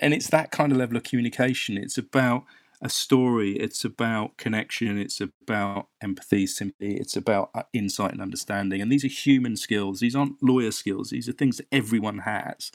And 0.01 0.14
it's 0.14 0.31
that 0.31 0.51
kind 0.51 0.73
of 0.73 0.79
level 0.79 0.97
of 0.97 1.03
communication. 1.03 1.77
It's 1.77 1.99
about 1.99 2.45
a 2.81 2.88
story, 2.88 3.53
it's 3.53 3.85
about 3.85 4.37
connection, 4.37 4.99
it's 4.99 5.21
about 5.21 5.88
empathy, 6.01 6.47
simply, 6.47 6.97
it's 6.97 7.17
about 7.17 7.51
uh, 7.55 7.62
insight 7.73 8.12
and 8.12 8.21
understanding. 8.21 8.81
And 8.81 8.93
these 8.93 9.05
are 9.05 9.09
human 9.09 9.57
skills, 9.57 10.01
these 10.01 10.14
aren't 10.14 10.43
lawyer 10.43 10.71
skills, 10.71 11.11
these 11.11 11.29
are 11.29 11.33
things 11.33 11.57
that 11.57 11.67
everyone 11.73 12.19
has. 12.19 12.71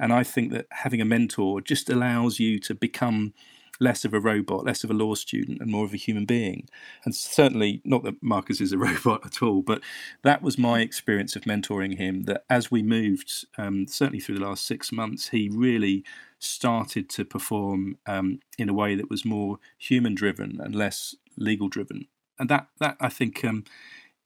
And 0.00 0.12
I 0.12 0.22
think 0.22 0.52
that 0.52 0.66
having 0.70 1.00
a 1.00 1.04
mentor 1.04 1.60
just 1.60 1.90
allows 1.90 2.40
you 2.40 2.58
to 2.60 2.74
become 2.74 3.34
less 3.82 4.04
of 4.04 4.14
a 4.14 4.20
robot, 4.20 4.64
less 4.64 4.84
of 4.84 4.90
a 4.90 4.94
law 4.94 5.14
student, 5.14 5.60
and 5.60 5.70
more 5.70 5.84
of 5.84 5.92
a 5.92 5.98
human 5.98 6.24
being. 6.24 6.68
And 7.04 7.14
certainly, 7.14 7.82
not 7.84 8.04
that 8.04 8.22
Marcus 8.22 8.60
is 8.60 8.72
a 8.72 8.78
robot 8.88 9.26
at 9.26 9.42
all, 9.42 9.62
but 9.62 9.82
that 10.22 10.42
was 10.42 10.56
my 10.56 10.80
experience 10.80 11.34
of 11.36 11.42
mentoring 11.42 11.98
him. 11.98 12.22
That 12.24 12.44
as 12.48 12.70
we 12.70 12.82
moved, 12.82 13.46
um, 13.58 13.86
certainly 13.88 14.20
through 14.20 14.38
the 14.38 14.46
last 14.46 14.66
six 14.66 14.92
months, 14.92 15.28
he 15.30 15.50
really 15.52 16.04
started 16.38 17.08
to 17.10 17.24
perform 17.24 17.98
um, 18.06 18.40
in 18.58 18.68
a 18.68 18.74
way 18.74 18.94
that 18.94 19.10
was 19.10 19.24
more 19.24 19.58
human 19.78 20.14
driven 20.14 20.60
and 20.60 20.74
less 20.74 21.14
legal 21.36 21.68
driven. 21.68 22.06
And 22.38 22.48
that, 22.48 22.68
that 22.80 22.96
I 23.00 23.08
think, 23.08 23.44
um, 23.44 23.64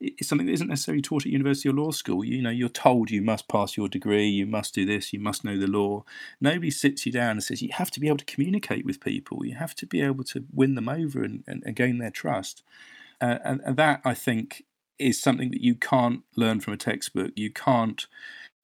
it's 0.01 0.29
something 0.29 0.47
that 0.47 0.53
isn't 0.53 0.69
necessarily 0.69 1.03
taught 1.03 1.25
at 1.25 1.33
university 1.33 1.69
or 1.69 1.73
law 1.73 1.91
school. 1.91 2.25
You 2.25 2.43
know, 2.43 2.51
you're 2.51 2.69
told 2.69 3.11
you 3.11 3.23
must 3.23 3.49
pass 3.49 3.77
your 3.77 3.89
degree, 3.89 4.27
you 4.27 4.47
must 4.47 4.75
do 4.75 4.85
this, 4.85 5.13
you 5.13 5.19
must 5.19 5.45
know 5.45 5.59
the 5.59 5.67
law. 5.67 6.05
Nobody 6.41 6.71
sits 6.71 7.07
you 7.07 7.13
down 7.13 7.33
and 7.33 7.43
says 7.43 7.63
you 7.63 7.71
have 7.73 7.91
to 7.93 8.01
be 8.01 8.09
able 8.09 8.19
to 8.19 8.25
communicate 8.25 8.85
with 8.85 9.01
people, 9.01 9.45
you 9.45 9.55
have 9.55 9.75
to 9.77 9.87
be 9.87 10.03
able 10.03 10.25
to 10.25 10.45
win 10.53 10.75
them 10.75 10.89
over 10.89 11.23
and, 11.23 11.45
and, 11.47 11.63
and 11.65 11.77
gain 11.77 11.99
their 11.99 12.11
trust. 12.11 12.63
Uh, 13.21 13.39
and, 13.45 13.61
and 13.65 13.77
that, 13.77 14.01
I 14.05 14.13
think, 14.13 14.65
is 14.99 15.21
something 15.21 15.51
that 15.51 15.63
you 15.63 15.75
can't 15.75 16.23
learn 16.37 16.61
from 16.61 16.75
a 16.75 16.79
textbook. 16.79 17.33
You 17.37 17.51
can't 17.51 18.07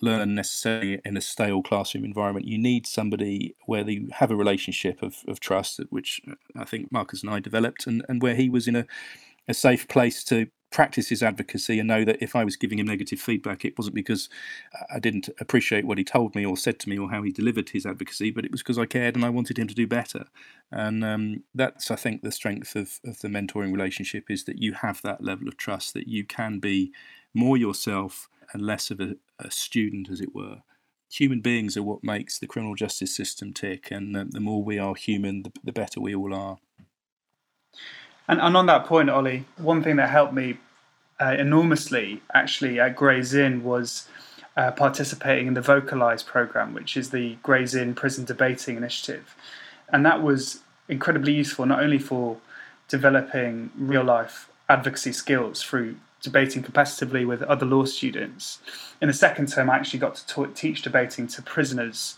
learn 0.01 0.35
necessarily 0.35 1.01
in 1.05 1.17
a 1.17 1.21
stale 1.21 1.63
classroom 1.63 2.05
environment. 2.05 2.47
You 2.47 2.59
need 2.59 2.87
somebody 2.87 3.55
where 3.67 3.89
you 3.89 4.09
have 4.13 4.31
a 4.31 4.37
relationship 4.37 5.03
of, 5.03 5.19
of 5.29 5.41
trust, 5.41 5.81
which 5.91 6.21
I 6.57 6.65
think 6.65 6.91
Marcus 6.91 7.23
and 7.23 7.31
I 7.31 7.41
developed, 7.41 7.87
and, 7.87 8.05
and 8.09 8.21
where 8.21 8.35
he 8.35 8.49
was 8.49 8.67
in 8.67 8.77
a, 8.77 8.87
a 9.47 9.55
safe 9.55 9.89
place 9.89 10.25
to 10.25 10.49
practice 10.73 11.11
his 11.11 11.23
advocacy 11.23 11.79
and 11.79 11.87
know 11.87 12.05
that 12.05 12.23
if 12.23 12.35
I 12.35 12.45
was 12.45 12.57
giving 12.57 12.79
him 12.79 12.87
negative 12.87 13.21
feedback, 13.21 13.65
it 13.65 13.77
wasn't 13.79 13.95
because 13.95 14.29
I 14.93 14.99
didn't 14.99 15.29
appreciate 15.39 15.87
what 15.87 15.99
he 15.99 16.05
told 16.05 16.35
me 16.35 16.45
or 16.45 16.57
said 16.57 16.81
to 16.81 16.89
me 16.89 16.99
or 16.99 17.11
how 17.11 17.23
he 17.23 17.31
delivered 17.31 17.69
his 17.69 17.87
advocacy, 17.87 18.31
but 18.31 18.45
it 18.45 18.51
was 18.51 18.63
because 18.63 18.79
I 18.79 18.87
cared 18.87 19.15
and 19.15 19.25
I 19.25 19.29
wanted 19.29 19.59
him 19.59 19.69
to 19.69 19.75
do 19.75 19.87
better. 19.87 20.25
And 20.71 21.05
um, 21.05 21.45
that's, 21.55 21.91
I 21.91 21.97
think, 21.97 22.23
the 22.23 22.33
strength 22.33 22.75
of, 22.75 22.99
of 23.05 23.21
the 23.21 23.29
mentoring 23.29 23.73
relationship 23.73 24.31
is 24.31 24.45
that 24.45 24.59
you 24.59 24.73
have 24.73 25.03
that 25.03 25.23
level 25.23 25.47
of 25.47 25.57
trust 25.57 25.95
that 25.95 26.09
you 26.09 26.25
can 26.25 26.59
be 26.59 26.93
more 27.35 27.57
yourself 27.57 28.29
and 28.53 28.67
less 28.67 28.91
of 28.91 29.01
a, 29.01 29.17
a 29.39 29.51
student, 29.51 30.11
as 30.11 30.21
it 30.21 30.35
were. 30.35 30.63
Human 31.11 31.41
beings 31.41 31.77
are 31.77 31.83
what 31.83 32.03
makes 32.03 32.39
the 32.39 32.47
criminal 32.47 32.75
justice 32.75 33.15
system 33.15 33.53
tick, 33.53 33.91
and 33.91 34.17
uh, 34.17 34.25
the 34.29 34.41
more 34.41 34.65
we 34.65 34.79
are 34.79 34.95
human, 34.95 35.43
the, 35.43 35.53
the 35.63 35.73
better 35.73 36.01
we 36.01 36.15
all 36.15 36.35
are. 36.35 36.59
And, 38.29 38.41
and 38.41 38.57
on 38.57 38.67
that 38.67 38.87
point, 38.87 39.11
Ollie, 39.11 39.45
one 39.57 39.83
thing 39.83 39.97
that 39.97 40.11
helped 40.11 40.33
me 40.33 40.59
uh, 41.21 41.35
enormously 41.39 42.23
actually 42.35 42.81
at 42.81 42.97
Gray's 42.97 43.35
Inn 43.35 43.65
was 43.65 44.09
uh, 44.57 44.71
participating 44.73 45.47
in 45.47 45.55
the 45.55 45.61
Vocalise 45.61 46.25
program, 46.25 46.75
which 46.75 46.97
is 46.97 47.11
the 47.11 47.37
Gray's 47.43 47.75
Inn 47.75 47.95
Prison 47.95 48.25
Debating 48.25 48.77
Initiative. 48.77 49.35
And 49.89 50.05
that 50.07 50.23
was 50.23 50.61
incredibly 50.89 51.33
useful, 51.33 51.67
not 51.67 51.83
only 51.83 51.99
for 51.99 52.39
developing 52.89 53.71
real 53.77 54.05
life 54.05 54.51
advocacy 54.69 55.13
skills 55.13 55.63
through 55.63 55.97
debating 56.21 56.63
competitively 56.63 57.27
with 57.27 57.43
other 57.43 57.67
law 57.67 57.85
students. 57.85 58.61
In 59.01 59.09
the 59.09 59.15
second 59.15 59.49
term, 59.49 59.69
I 59.69 59.77
actually 59.77 59.99
got 59.99 60.15
to 60.17 60.47
teach 60.55 60.83
debating 60.83 61.27
to 61.29 61.43
prisoners 61.43 62.17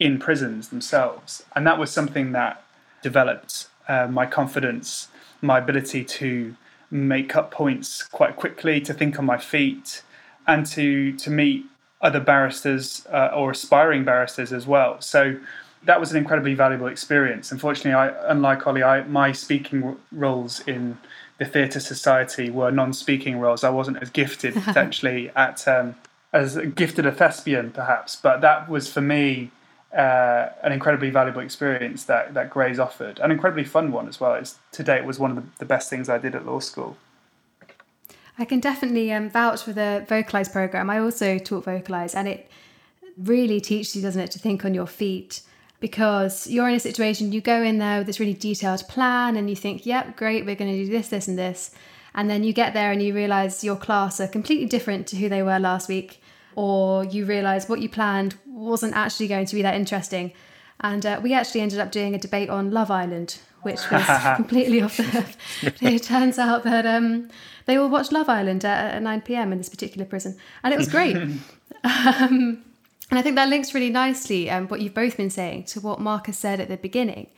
in 0.00 0.18
prisons 0.18 0.70
themselves. 0.70 1.44
And 1.54 1.66
that 1.66 1.78
was 1.78 1.90
something 1.90 2.32
that 2.32 2.64
developed 3.02 3.68
uh, 3.88 4.08
my 4.08 4.26
confidence, 4.26 5.08
my 5.44 5.58
ability 5.58 6.04
to 6.04 6.56
make 6.90 7.36
up 7.36 7.50
points 7.50 8.02
quite 8.02 8.36
quickly, 8.36 8.80
to 8.80 8.94
think 8.94 9.18
on 9.18 9.24
my 9.24 9.38
feet, 9.38 10.02
and 10.46 10.66
to, 10.66 11.12
to 11.12 11.30
meet 11.30 11.66
other 12.00 12.20
barristers 12.20 13.06
uh, 13.12 13.30
or 13.34 13.50
aspiring 13.50 14.04
barristers 14.04 14.52
as 14.52 14.66
well. 14.66 15.00
So 15.00 15.36
that 15.84 16.00
was 16.00 16.10
an 16.10 16.16
incredibly 16.16 16.54
valuable 16.54 16.86
experience. 16.86 17.52
Unfortunately, 17.52 17.92
I, 17.92 18.08
unlike 18.30 18.66
Ollie, 18.66 18.82
I, 18.82 19.02
my 19.04 19.32
speaking 19.32 19.96
roles 20.12 20.60
in 20.60 20.98
the 21.38 21.44
theatre 21.44 21.80
society 21.80 22.50
were 22.50 22.70
non-speaking 22.70 23.38
roles. 23.38 23.64
I 23.64 23.70
wasn't 23.70 23.98
as 24.02 24.10
gifted 24.10 24.54
potentially 24.64 25.30
at 25.34 25.66
um, 25.66 25.96
as 26.32 26.56
gifted 26.74 27.06
a 27.06 27.12
thespian 27.12 27.70
perhaps, 27.70 28.16
but 28.16 28.40
that 28.40 28.68
was 28.68 28.92
for 28.92 29.00
me 29.00 29.50
uh, 29.94 30.48
an 30.62 30.72
incredibly 30.72 31.10
valuable 31.10 31.40
experience 31.40 32.04
that 32.04 32.34
that 32.34 32.50
Gray's 32.50 32.78
offered, 32.78 33.18
an 33.20 33.30
incredibly 33.30 33.64
fun 33.64 33.92
one 33.92 34.08
as 34.08 34.20
well. 34.20 34.34
It's, 34.34 34.58
to 34.72 34.82
date 34.82 35.04
was 35.04 35.18
one 35.18 35.30
of 35.30 35.36
the, 35.36 35.44
the 35.58 35.64
best 35.64 35.88
things 35.90 36.08
I 36.08 36.18
did 36.18 36.34
at 36.34 36.44
law 36.46 36.60
school. 36.60 36.96
I 38.36 38.44
can 38.44 38.58
definitely 38.58 39.12
um, 39.12 39.30
vouch 39.30 39.62
for 39.62 39.72
the 39.72 40.04
Vocalise 40.08 40.52
program. 40.52 40.90
I 40.90 40.98
also 40.98 41.38
taught 41.38 41.66
Vocalise, 41.66 42.14
and 42.16 42.26
it 42.26 42.50
really 43.16 43.60
teaches 43.60 43.94
you, 43.94 44.02
doesn't 44.02 44.20
it, 44.20 44.30
to 44.32 44.38
think 44.38 44.64
on 44.64 44.74
your 44.74 44.86
feet 44.86 45.42
because 45.80 46.46
you're 46.46 46.68
in 46.68 46.74
a 46.74 46.80
situation, 46.80 47.30
you 47.30 47.40
go 47.40 47.62
in 47.62 47.78
there 47.78 47.98
with 47.98 48.06
this 48.06 48.18
really 48.18 48.32
detailed 48.32 48.82
plan 48.88 49.36
and 49.36 49.50
you 49.50 49.56
think, 49.56 49.84
yep, 49.84 50.16
great, 50.16 50.46
we're 50.46 50.54
going 50.54 50.70
to 50.72 50.84
do 50.84 50.90
this, 50.90 51.08
this, 51.08 51.28
and 51.28 51.38
this. 51.38 51.72
And 52.14 52.30
then 52.30 52.42
you 52.42 52.52
get 52.52 52.74
there 52.74 52.90
and 52.90 53.02
you 53.02 53.14
realize 53.14 53.62
your 53.62 53.76
class 53.76 54.20
are 54.20 54.28
completely 54.28 54.66
different 54.66 55.06
to 55.08 55.16
who 55.16 55.28
they 55.28 55.42
were 55.42 55.58
last 55.58 55.88
week, 55.88 56.22
or 56.56 57.04
you 57.04 57.24
realize 57.24 57.68
what 57.68 57.80
you 57.80 57.88
planned 57.88 58.36
wasn't 58.46 58.94
actually 58.94 59.28
going 59.28 59.46
to 59.46 59.54
be 59.54 59.62
that 59.62 59.74
interesting. 59.74 60.32
And 60.80 61.04
uh, 61.06 61.20
we 61.22 61.32
actually 61.32 61.60
ended 61.60 61.78
up 61.78 61.90
doing 61.90 62.14
a 62.14 62.18
debate 62.18 62.50
on 62.50 62.70
Love 62.70 62.90
Island, 62.90 63.38
which 63.62 63.80
was 63.90 64.36
completely 64.36 64.82
off 64.82 64.96
the 64.96 65.04
cuff. 65.04 65.36
it 65.82 66.02
turns 66.02 66.38
out 66.38 66.64
that 66.64 66.86
um, 66.86 67.30
they 67.66 67.76
all 67.76 67.88
watched 67.88 68.12
Love 68.12 68.28
Island 68.28 68.64
at, 68.64 68.94
at 68.94 69.02
9 69.02 69.20
pm 69.22 69.52
in 69.52 69.58
this 69.58 69.68
particular 69.68 70.04
prison, 70.04 70.36
and 70.62 70.72
it 70.72 70.76
was 70.76 70.88
great. 70.88 71.16
um, 71.84 72.62
and 73.10 73.18
I 73.18 73.22
think 73.22 73.36
that 73.36 73.48
links 73.48 73.74
really 73.74 73.90
nicely, 73.90 74.50
um, 74.50 74.68
what 74.68 74.80
you've 74.80 74.94
both 74.94 75.16
been 75.16 75.30
saying, 75.30 75.64
to 75.64 75.80
what 75.80 76.00
Marcus 76.00 76.38
said 76.38 76.60
at 76.60 76.68
the 76.68 76.76
beginning 76.76 77.28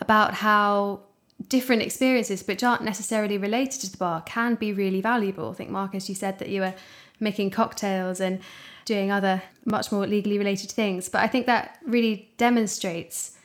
about 0.00 0.34
how 0.34 1.00
different 1.48 1.82
experiences, 1.82 2.46
which 2.46 2.62
aren't 2.62 2.82
necessarily 2.82 3.38
related 3.38 3.80
to 3.82 3.90
the 3.90 3.96
bar, 3.96 4.22
can 4.22 4.54
be 4.54 4.72
really 4.72 5.00
valuable. 5.00 5.50
I 5.50 5.54
think, 5.54 5.70
Marcus, 5.70 6.08
you 6.08 6.14
said 6.14 6.38
that 6.38 6.48
you 6.48 6.60
were 6.62 6.74
making 7.20 7.50
cocktails 7.50 8.20
and 8.20 8.40
doing 8.84 9.10
other 9.10 9.42
much 9.64 9.90
more 9.90 10.06
legally 10.06 10.38
related 10.38 10.70
things. 10.70 11.08
But 11.08 11.22
I 11.22 11.26
think 11.26 11.46
that 11.46 11.78
really 11.86 12.32
demonstrates 12.36 13.36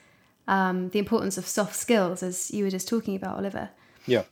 um, 0.48 0.90
the 0.90 0.98
importance 0.98 1.38
of 1.38 1.46
soft 1.46 1.76
skills, 1.76 2.22
as 2.22 2.50
you 2.50 2.64
were 2.64 2.70
just 2.70 2.88
talking 2.88 3.16
about, 3.16 3.38
Oliver. 3.38 3.70
Yeah. 4.06 4.24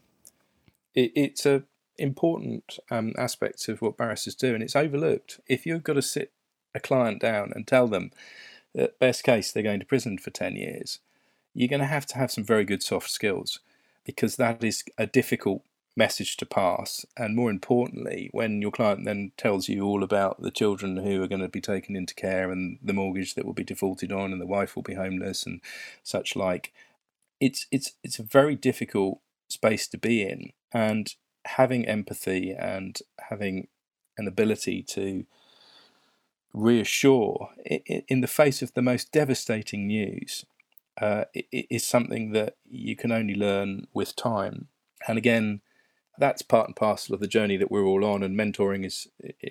It, 0.95 1.13
it's 1.15 1.47
a 1.47 1.63
important 1.97 2.79
um, 2.91 3.13
aspect 3.19 3.69
of 3.69 3.83
what 3.83 3.97
barristers 3.97 4.35
do, 4.35 4.55
and 4.55 4.63
it's 4.63 4.77
overlooked. 4.77 5.41
If 5.47 5.67
you've 5.67 5.85
got 5.85 5.95
to 5.95 6.03
sit 6.03 6.33
a 6.75 6.81
client 6.81 7.21
down 7.21 7.53
and 7.55 7.67
tell 7.67 7.89
them 7.89 8.11
that 8.75 8.99
best 8.99 9.25
case 9.25 9.51
they're 9.51 9.63
going 9.63 9.81
to 9.81 9.87
prison 9.87 10.19
for 10.19 10.31
10 10.31 10.57
years, 10.57 11.01
you're 11.55 11.69
going 11.69 11.81
to 11.81 11.87
have 11.87 12.07
to 12.07 12.17
have 12.17 12.31
some 12.31 12.45
very 12.45 12.65
good 12.65 12.83
soft 12.83 13.11
skills 13.11 13.61
because 14.05 14.37
that 14.37 14.63
is 14.63 14.85
a 14.97 15.07
difficult 15.07 15.63
message 15.99 16.37
to 16.39 16.47
pass. 16.47 17.05
And 17.17 17.37
more 17.37 17.51
importantly, 17.51 18.31
when 18.33 18.63
your 18.63 18.71
client 18.71 19.05
then 19.05 19.33
tells 19.37 19.69
you 19.69 19.85
all 19.85 20.03
about 20.03 20.41
the 20.41 20.53
children 20.53 20.97
who 20.97 21.23
are 21.23 21.29
going 21.29 21.43
to 21.43 21.49
be 21.49 21.61
taken 21.61 21.97
into 21.97 22.15
care 22.15 22.51
and 22.51 22.79
the 22.83 22.95
mortgage 22.95 23.35
that 23.35 23.45
will 23.45 23.53
be 23.53 23.65
defaulted 23.65 24.13
on 24.13 24.33
and 24.33 24.41
the 24.41 24.47
wife 24.47 24.77
will 24.77 24.85
be 24.85 24.95
homeless 24.95 25.45
and 25.45 25.61
such 26.03 26.37
like, 26.37 26.73
it's 27.41 27.67
it's 27.71 27.93
it's 28.03 28.19
a 28.19 28.23
very 28.23 28.57
difficult 28.57 29.19
space 29.49 29.87
to 29.89 29.99
be 29.99 30.23
in. 30.23 30.53
And 30.73 31.15
having 31.45 31.87
empathy 31.87 32.53
and 32.53 32.99
having 33.29 33.69
an 34.17 34.29
ability 34.29 34.83
to 34.83 35.25
reassure 36.53 37.51
in 38.09 38.21
the 38.21 38.27
face 38.27 38.63
of 38.63 38.73
the 38.75 38.83
most 38.83 39.13
devastating 39.13 39.87
news 39.87 40.45
uh, 41.01 41.25
is 41.53 41.87
something 41.87 42.33
that 42.33 42.57
you 42.69 42.97
can 42.97 43.13
only 43.13 43.35
learn 43.35 43.87
with 43.95 44.17
time. 44.17 44.69
And 45.07 45.17
again, 45.17 45.61
that's 46.19 46.43
part 46.43 46.67
and 46.67 46.77
parcel 46.77 47.15
of 47.15 47.21
the 47.21 47.27
journey 47.27 47.57
that 47.57 47.71
we're 47.71 47.85
all 47.85 48.05
on. 48.05 48.23
And 48.23 48.39
mentoring 48.39 48.85
is 48.85 49.09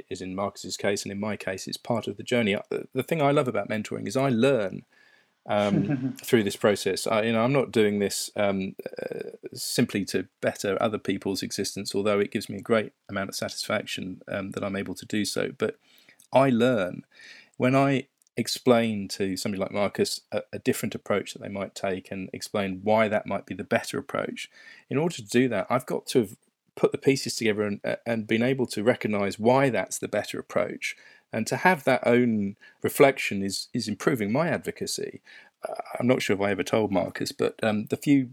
is 0.10 0.22
in 0.22 0.36
Marcus's 0.36 0.78
case, 0.78 1.04
and 1.04 1.12
in 1.12 1.20
my 1.20 1.36
case, 1.36 1.68
it's 1.68 1.78
part 1.78 2.08
of 2.08 2.18
the 2.18 2.24
journey. 2.24 2.56
Uh, 2.56 2.62
the 2.94 3.04
thing 3.04 3.22
I 3.22 3.32
love 3.32 3.48
about 3.48 3.70
mentoring 3.70 4.08
is 4.08 4.18
I 4.18 4.30
learn 4.30 4.84
um, 5.48 6.16
through 6.24 6.44
this 6.44 6.56
process. 6.56 7.08
I, 7.08 7.24
you 7.24 7.34
know, 7.34 7.42
I'm 7.42 7.54
not 7.54 7.72
doing 7.72 8.00
this 8.00 8.30
um, 8.36 8.76
uh, 9.02 9.30
simply 9.54 10.06
to 10.06 10.28
better 10.42 10.78
other 10.82 10.98
people's 10.98 11.42
existence, 11.42 11.96
although 11.96 12.20
it 12.20 12.32
gives 12.32 12.50
me 12.50 12.58
a 12.58 12.62
great 12.62 12.94
amount 13.10 13.30
of 13.30 13.36
satisfaction 13.36 14.22
um, 14.28 14.52
that 14.52 14.64
I'm 14.64 14.76
able 14.76 14.96
to 14.96 15.06
do 15.06 15.26
so. 15.26 15.52
But 15.58 15.78
I 16.34 16.50
learn 16.50 17.04
when 17.56 17.76
I 17.76 18.08
explain 18.36 19.08
to 19.08 19.36
somebody 19.36 19.60
like 19.60 19.72
Marcus 19.72 20.22
a, 20.32 20.44
a, 20.54 20.60
different 20.60 20.94
approach 20.94 21.34
that 21.34 21.42
they 21.42 21.50
might 21.50 21.74
take 21.74 22.12
and 22.12 22.30
explain 22.32 22.82
why 22.84 23.08
that 23.08 23.26
might 23.26 23.48
be 23.48 23.56
the 23.56 23.64
better 23.64 23.98
approach. 23.98 24.48
In 24.92 24.98
order 24.98 25.16
to 25.16 25.24
do 25.24 25.50
that, 25.50 25.66
I've 25.72 25.88
got 25.88 26.06
to 26.08 26.20
have 26.20 26.36
put 26.78 26.94
the 26.94 26.98
pieces 26.98 27.36
together 27.36 27.64
and, 27.64 27.82
uh, 27.84 27.98
and 28.06 28.28
been 28.28 28.44
able 28.44 28.68
to 28.68 28.84
recognize 28.84 29.38
why 29.38 29.70
that's 29.70 29.98
the 29.98 30.08
better 30.08 30.40
approach. 30.40 30.96
And 31.34 31.46
to 31.48 31.58
have 31.58 31.84
that 31.84 32.08
own 32.08 32.56
reflection 32.82 33.44
is, 33.44 33.68
is 33.74 33.90
improving 33.90 34.32
my 34.32 34.48
advocacy. 34.48 35.22
Uh, 35.68 35.74
I'm 36.00 36.08
not 36.08 36.22
sure 36.22 36.36
if 36.36 36.42
I 36.42 36.52
ever 36.52 36.64
told 36.64 36.92
Marcus, 36.92 37.34
but 37.34 37.62
um, 37.62 37.86
the 37.86 37.98
few 37.98 38.30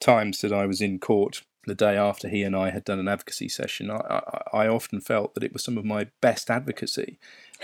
times 0.00 0.40
that 0.40 0.52
I 0.52 0.66
was 0.66 0.80
in 0.80 0.98
court 0.98 1.42
the 1.66 1.74
day 1.76 1.96
after 1.96 2.28
he 2.28 2.42
and 2.42 2.56
I 2.56 2.70
had 2.70 2.84
done 2.84 2.98
an 2.98 3.06
advocacy 3.06 3.48
session, 3.48 3.90
I, 3.90 3.98
I, 4.52 4.64
I 4.64 4.68
often 4.68 5.00
felt 5.00 5.34
that 5.34 5.44
it 5.44 5.52
was 5.52 5.62
some 5.62 5.78
of 5.78 5.84
my 5.84 6.08
best 6.20 6.50
advocacy 6.50 7.20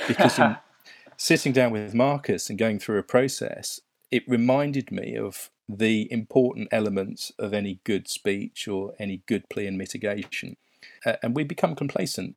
because 0.07 0.39
in 0.39 0.57
sitting 1.17 1.53
down 1.53 1.73
with 1.73 1.95
Marcus 1.95 2.49
and 2.49 2.59
going 2.59 2.79
through 2.79 2.99
a 2.99 3.03
process, 3.03 3.81
it 4.11 4.29
reminded 4.29 4.93
me 4.93 5.17
of 5.17 5.51
the 5.69 6.11
important 6.11 6.69
elements 6.73 7.33
of 7.39 7.53
any 7.53 7.81
good 7.85 8.09
speech 8.09 8.67
or 8.67 8.95
any 8.99 9.23
good 9.27 9.49
plea 9.49 9.67
and 9.67 9.77
mitigation. 9.77 10.57
Uh, 11.05 11.17
and 11.23 11.37
we 11.37 11.45
become 11.45 11.75
complacent. 11.75 12.37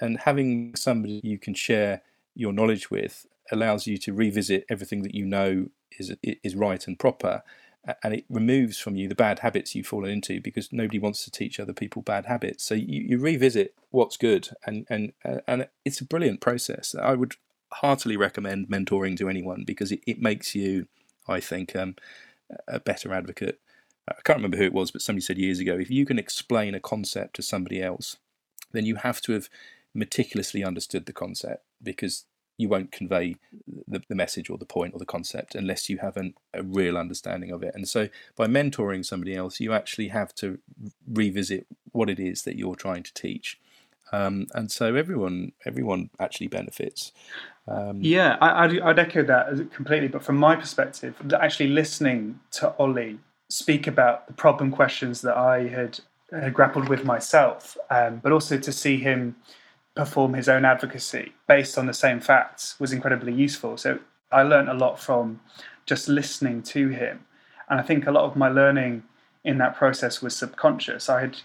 And 0.00 0.20
having 0.20 0.74
somebody 0.76 1.20
you 1.22 1.38
can 1.38 1.54
share 1.54 2.02
your 2.34 2.52
knowledge 2.52 2.90
with 2.90 3.26
allows 3.50 3.86
you 3.86 3.98
to 3.98 4.12
revisit 4.12 4.64
everything 4.70 5.02
that 5.02 5.14
you 5.14 5.26
know 5.26 5.66
is 5.98 6.14
is 6.22 6.54
right 6.54 6.86
and 6.86 6.98
proper 6.98 7.42
and 8.02 8.14
it 8.14 8.24
removes 8.28 8.78
from 8.78 8.94
you 8.94 9.08
the 9.08 9.14
bad 9.14 9.40
habits 9.40 9.74
you've 9.74 9.86
fallen 9.86 10.10
into 10.10 10.40
because 10.40 10.72
nobody 10.72 10.98
wants 10.98 11.24
to 11.24 11.30
teach 11.30 11.58
other 11.58 11.72
people 11.72 12.02
bad 12.02 12.26
habits. 12.26 12.62
So 12.64 12.74
you, 12.74 13.02
you 13.02 13.18
revisit 13.18 13.74
what's 13.90 14.16
good, 14.16 14.50
and 14.64 14.86
and 14.88 15.12
uh, 15.24 15.38
and 15.46 15.68
it's 15.84 16.00
a 16.00 16.04
brilliant 16.04 16.40
process. 16.40 16.94
I 16.94 17.14
would 17.14 17.34
heartily 17.72 18.16
recommend 18.16 18.68
mentoring 18.68 19.16
to 19.16 19.28
anyone 19.28 19.64
because 19.66 19.90
it, 19.90 20.00
it 20.06 20.20
makes 20.20 20.54
you, 20.54 20.86
I 21.26 21.40
think, 21.40 21.74
um, 21.74 21.96
a 22.68 22.80
better 22.80 23.12
advocate. 23.12 23.60
I 24.08 24.14
can't 24.24 24.38
remember 24.38 24.56
who 24.56 24.64
it 24.64 24.72
was, 24.72 24.90
but 24.90 25.02
somebody 25.02 25.22
said 25.22 25.38
years 25.38 25.60
ago, 25.60 25.78
if 25.78 25.90
you 25.90 26.04
can 26.04 26.18
explain 26.18 26.74
a 26.74 26.80
concept 26.80 27.36
to 27.36 27.42
somebody 27.42 27.82
else, 27.82 28.16
then 28.72 28.84
you 28.84 28.96
have 28.96 29.20
to 29.22 29.32
have 29.32 29.48
meticulously 29.94 30.64
understood 30.64 31.06
the 31.06 31.12
concept 31.12 31.64
because 31.82 32.24
you 32.58 32.68
won't 32.68 32.92
convey 32.92 33.36
the, 33.86 34.02
the 34.08 34.14
message 34.14 34.50
or 34.50 34.58
the 34.58 34.64
point 34.64 34.94
or 34.94 34.98
the 34.98 35.06
concept 35.06 35.54
unless 35.54 35.88
you 35.88 35.98
have 35.98 36.16
an, 36.16 36.34
a 36.54 36.62
real 36.62 36.96
understanding 36.96 37.50
of 37.50 37.62
it. 37.62 37.74
And 37.74 37.88
so 37.88 38.08
by 38.36 38.46
mentoring 38.46 39.04
somebody 39.04 39.34
else, 39.34 39.60
you 39.60 39.72
actually 39.72 40.08
have 40.08 40.34
to 40.36 40.58
revisit 41.06 41.66
what 41.92 42.10
it 42.10 42.18
is 42.18 42.42
that 42.42 42.56
you're 42.56 42.76
trying 42.76 43.02
to 43.02 43.14
teach. 43.14 43.58
Um, 44.12 44.46
and 44.54 44.70
so 44.70 44.94
everyone 44.94 45.52
everyone 45.64 46.10
actually 46.20 46.48
benefits. 46.48 47.12
Um, 47.66 48.00
yeah, 48.02 48.36
I, 48.40 48.66
would 48.66 48.80
I'd 48.80 48.98
echo 48.98 49.22
that 49.24 49.72
completely. 49.72 50.08
But 50.08 50.22
from 50.22 50.36
my 50.36 50.56
perspective, 50.56 51.14
actually 51.40 51.68
listening 51.68 52.40
to 52.52 52.74
Ollie 52.76 53.18
speak 53.48 53.86
about 53.86 54.26
the 54.26 54.32
problem 54.32 54.70
questions 54.70 55.20
that 55.20 55.36
I 55.36 55.68
had, 55.68 56.00
had 56.32 56.54
grappled 56.54 56.88
with 56.88 57.04
myself, 57.04 57.76
um, 57.90 58.20
but 58.22 58.32
also 58.32 58.58
to 58.58 58.72
see 58.72 58.96
him 58.96 59.36
perform 59.94 60.32
his 60.32 60.48
own 60.48 60.64
advocacy 60.64 61.32
based 61.46 61.76
on 61.76 61.86
the 61.86 61.92
same 61.92 62.18
facts 62.18 62.80
was 62.80 62.92
incredibly 62.92 63.32
useful. 63.32 63.76
So 63.76 63.98
I 64.30 64.42
learned 64.42 64.70
a 64.70 64.74
lot 64.74 64.98
from 64.98 65.40
just 65.84 66.08
listening 66.08 66.62
to 66.62 66.88
him. 66.88 67.26
And 67.68 67.78
I 67.78 67.82
think 67.82 68.06
a 68.06 68.10
lot 68.10 68.24
of 68.24 68.36
my 68.36 68.48
learning 68.48 69.02
in 69.44 69.58
that 69.58 69.76
process 69.76 70.22
was 70.22 70.34
subconscious. 70.34 71.08
I 71.08 71.20
had 71.20 71.36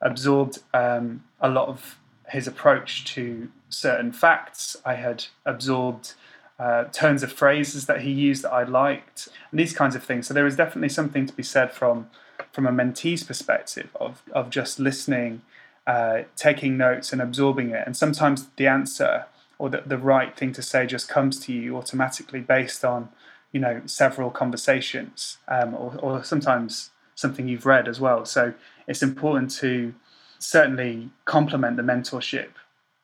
absorbed 0.00 0.58
um, 0.74 1.22
a 1.40 1.48
lot 1.48 1.68
of 1.68 1.98
his 2.32 2.46
approach 2.46 3.04
to 3.04 3.48
certain 3.68 4.10
facts. 4.10 4.74
I 4.86 4.94
had 4.94 5.26
absorbed 5.44 6.14
uh, 6.58 6.84
turns 6.84 7.22
of 7.22 7.30
phrases 7.30 7.84
that 7.86 8.00
he 8.00 8.10
used 8.10 8.42
that 8.42 8.52
I 8.52 8.62
liked, 8.62 9.28
and 9.50 9.60
these 9.60 9.74
kinds 9.74 9.94
of 9.94 10.02
things. 10.02 10.26
So 10.26 10.34
there 10.34 10.46
is 10.46 10.56
definitely 10.56 10.88
something 10.88 11.26
to 11.26 11.32
be 11.32 11.42
said 11.42 11.72
from 11.72 12.08
from 12.50 12.66
a 12.66 12.72
mentee's 12.72 13.22
perspective 13.22 13.90
of 13.96 14.22
of 14.32 14.48
just 14.48 14.78
listening, 14.78 15.42
uh, 15.86 16.22
taking 16.34 16.78
notes, 16.78 17.12
and 17.12 17.20
absorbing 17.20 17.70
it. 17.70 17.82
And 17.86 17.96
sometimes 17.96 18.48
the 18.56 18.66
answer 18.66 19.26
or 19.58 19.68
the, 19.68 19.82
the 19.84 19.98
right 19.98 20.34
thing 20.34 20.52
to 20.52 20.62
say 20.62 20.86
just 20.86 21.08
comes 21.08 21.38
to 21.40 21.52
you 21.52 21.76
automatically 21.76 22.40
based 22.40 22.82
on 22.84 23.10
you 23.52 23.60
know 23.60 23.82
several 23.84 24.30
conversations, 24.30 25.36
um, 25.48 25.74
or, 25.74 25.96
or 26.00 26.24
sometimes 26.24 26.90
something 27.14 27.46
you've 27.46 27.66
read 27.66 27.88
as 27.88 28.00
well. 28.00 28.24
So 28.24 28.54
it's 28.86 29.02
important 29.02 29.50
to 29.62 29.94
certainly 30.42 31.10
complement 31.24 31.76
the 31.76 31.82
mentorship 31.82 32.50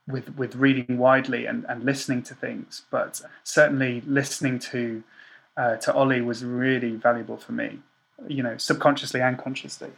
with 0.07 0.35
with 0.37 0.57
reading 0.57 0.99
widely 0.99 1.47
and, 1.47 1.65
and 1.69 1.85
listening 1.85 2.23
to 2.25 2.35
things, 2.35 2.83
but 2.91 3.21
certainly 3.45 4.03
listening 4.07 4.59
to 4.59 5.03
uh, 5.57 5.77
to 5.77 5.93
Ollie 5.93 6.21
was 6.21 6.45
really 6.45 6.97
valuable 6.97 7.37
for 7.37 7.53
me, 7.53 7.81
you 8.27 8.43
know, 8.43 8.57
subconsciously 8.57 9.21
and 9.21 9.39
consciously. 9.39 9.91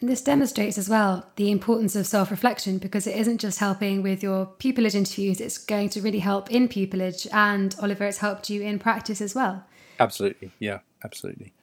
And 0.00 0.10
this 0.10 0.20
demonstrates 0.20 0.76
as 0.76 0.90
well 0.90 1.26
the 1.36 1.50
importance 1.50 1.96
of 1.96 2.06
self 2.06 2.30
reflection 2.30 2.78
because 2.78 3.06
it 3.06 3.16
isn't 3.16 3.38
just 3.38 3.58
helping 3.58 4.02
with 4.02 4.22
your 4.22 4.46
pupillage 4.58 4.94
interviews, 4.94 5.40
it's 5.40 5.58
going 5.58 5.88
to 5.90 6.02
really 6.02 6.18
help 6.18 6.50
in 6.50 6.68
pupillage. 6.68 7.26
And 7.32 7.74
Oliver, 7.80 8.04
it's 8.04 8.18
helped 8.18 8.50
you 8.50 8.62
in 8.62 8.78
practice 8.78 9.20
as 9.20 9.34
well. 9.34 9.64
Absolutely. 9.98 10.52
Yeah, 10.58 10.80
absolutely. 11.02 11.54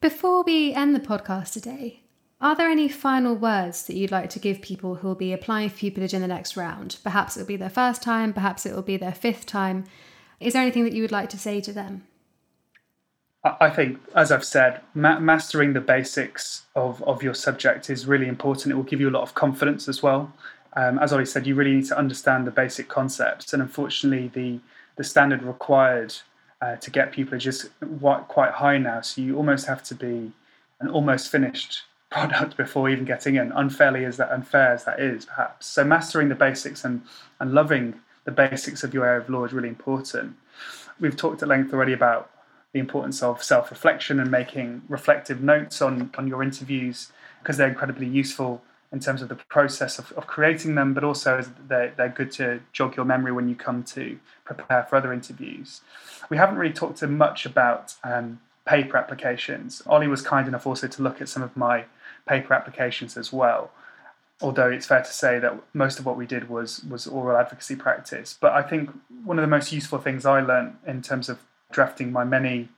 Before 0.00 0.44
we 0.44 0.72
end 0.72 0.94
the 0.94 1.00
podcast 1.00 1.52
today, 1.52 2.01
are 2.42 2.56
there 2.56 2.68
any 2.68 2.88
final 2.88 3.36
words 3.36 3.84
that 3.84 3.94
you'd 3.94 4.10
like 4.10 4.28
to 4.30 4.40
give 4.40 4.60
people 4.60 4.96
who 4.96 5.08
will 5.08 5.14
be 5.14 5.32
applying 5.32 5.68
for 5.68 5.76
pupillage 5.76 6.12
in 6.12 6.20
the 6.20 6.28
next 6.28 6.56
round? 6.56 6.96
Perhaps 7.04 7.36
it'll 7.36 7.46
be 7.46 7.56
their 7.56 7.70
first 7.70 8.02
time, 8.02 8.32
perhaps 8.32 8.66
it 8.66 8.74
will 8.74 8.82
be 8.82 8.96
their 8.96 9.14
fifth 9.14 9.46
time. 9.46 9.84
Is 10.40 10.52
there 10.52 10.62
anything 10.62 10.82
that 10.82 10.92
you 10.92 11.02
would 11.02 11.12
like 11.12 11.28
to 11.30 11.38
say 11.38 11.60
to 11.60 11.72
them? 11.72 12.04
I 13.44 13.70
think, 13.70 13.98
as 14.14 14.30
I've 14.30 14.44
said, 14.44 14.80
ma- 14.94 15.18
mastering 15.18 15.72
the 15.72 15.80
basics 15.80 16.62
of, 16.76 17.02
of 17.04 17.22
your 17.22 17.34
subject 17.34 17.90
is 17.90 18.06
really 18.06 18.28
important. 18.28 18.72
It 18.72 18.76
will 18.76 18.84
give 18.84 19.00
you 19.00 19.08
a 19.08 19.10
lot 19.10 19.22
of 19.22 19.34
confidence 19.34 19.88
as 19.88 20.02
well. 20.02 20.32
Um, 20.74 20.98
as 20.98 21.12
Ollie 21.12 21.26
said, 21.26 21.46
you 21.46 21.54
really 21.54 21.74
need 21.74 21.86
to 21.86 21.98
understand 21.98 22.46
the 22.46 22.50
basic 22.50 22.88
concepts, 22.88 23.52
and 23.52 23.62
unfortunately, 23.62 24.28
the 24.28 24.60
the 24.96 25.04
standard 25.04 25.42
required 25.42 26.14
uh, 26.60 26.76
to 26.76 26.90
get 26.90 27.12
pupillage 27.12 27.46
is 27.46 27.70
quite 28.28 28.52
high 28.52 28.78
now. 28.78 29.00
So 29.00 29.20
you 29.22 29.36
almost 29.36 29.66
have 29.66 29.82
to 29.84 29.94
be 29.94 30.32
an 30.80 30.88
almost 30.88 31.30
finished 31.30 31.82
product 32.12 32.56
before 32.56 32.90
even 32.90 33.04
getting 33.04 33.36
in, 33.36 33.50
unfairly 33.52 34.04
as 34.04 34.18
that 34.18 34.30
unfair 34.30 34.72
as 34.72 34.84
that 34.84 35.00
is, 35.00 35.24
perhaps. 35.24 35.66
So 35.66 35.82
mastering 35.82 36.28
the 36.28 36.34
basics 36.34 36.84
and, 36.84 37.02
and 37.40 37.52
loving 37.52 37.94
the 38.24 38.30
basics 38.30 38.84
of 38.84 38.92
your 38.94 39.06
area 39.06 39.20
of 39.20 39.30
law 39.30 39.44
is 39.44 39.52
really 39.52 39.68
important. 39.68 40.36
We've 41.00 41.16
talked 41.16 41.42
at 41.42 41.48
length 41.48 41.72
already 41.72 41.94
about 41.94 42.30
the 42.72 42.80
importance 42.80 43.22
of 43.22 43.42
self-reflection 43.42 44.20
and 44.20 44.30
making 44.30 44.82
reflective 44.88 45.42
notes 45.42 45.82
on, 45.82 46.10
on 46.16 46.28
your 46.28 46.42
interviews 46.42 47.10
because 47.42 47.56
they're 47.56 47.68
incredibly 47.68 48.06
useful 48.06 48.62
in 48.92 49.00
terms 49.00 49.22
of 49.22 49.28
the 49.30 49.34
process 49.34 49.98
of, 49.98 50.12
of 50.12 50.26
creating 50.26 50.74
them, 50.74 50.92
but 50.92 51.02
also 51.02 51.42
they're, 51.66 51.94
they're 51.96 52.10
good 52.10 52.30
to 52.30 52.60
jog 52.72 52.94
your 52.94 53.06
memory 53.06 53.32
when 53.32 53.48
you 53.48 53.54
come 53.54 53.82
to 53.82 54.18
prepare 54.44 54.84
for 54.84 54.96
other 54.96 55.12
interviews. 55.12 55.80
We 56.28 56.36
haven't 56.36 56.56
really 56.56 56.74
talked 56.74 57.02
much 57.02 57.46
about 57.46 57.94
um, 58.04 58.40
paper 58.66 58.98
applications. 58.98 59.82
Ollie 59.86 60.08
was 60.08 60.20
kind 60.20 60.46
enough 60.46 60.66
also 60.66 60.86
to 60.86 61.02
look 61.02 61.22
at 61.22 61.28
some 61.28 61.42
of 61.42 61.56
my 61.56 61.86
paper 62.26 62.54
applications 62.54 63.16
as 63.16 63.32
well. 63.32 63.70
Although 64.40 64.70
it's 64.70 64.86
fair 64.86 65.02
to 65.02 65.12
say 65.12 65.38
that 65.38 65.60
most 65.72 65.98
of 65.98 66.06
what 66.06 66.16
we 66.16 66.26
did 66.26 66.48
was 66.48 66.82
was 66.84 67.06
oral 67.06 67.36
advocacy 67.36 67.76
practice. 67.76 68.36
But 68.40 68.52
I 68.52 68.62
think 68.62 68.90
one 69.24 69.38
of 69.38 69.42
the 69.42 69.48
most 69.48 69.72
useful 69.72 69.98
things 69.98 70.26
I 70.26 70.40
learned 70.40 70.76
in 70.86 71.02
terms 71.02 71.28
of 71.28 71.38
drafting 71.70 72.12
my 72.12 72.24
many 72.24 72.68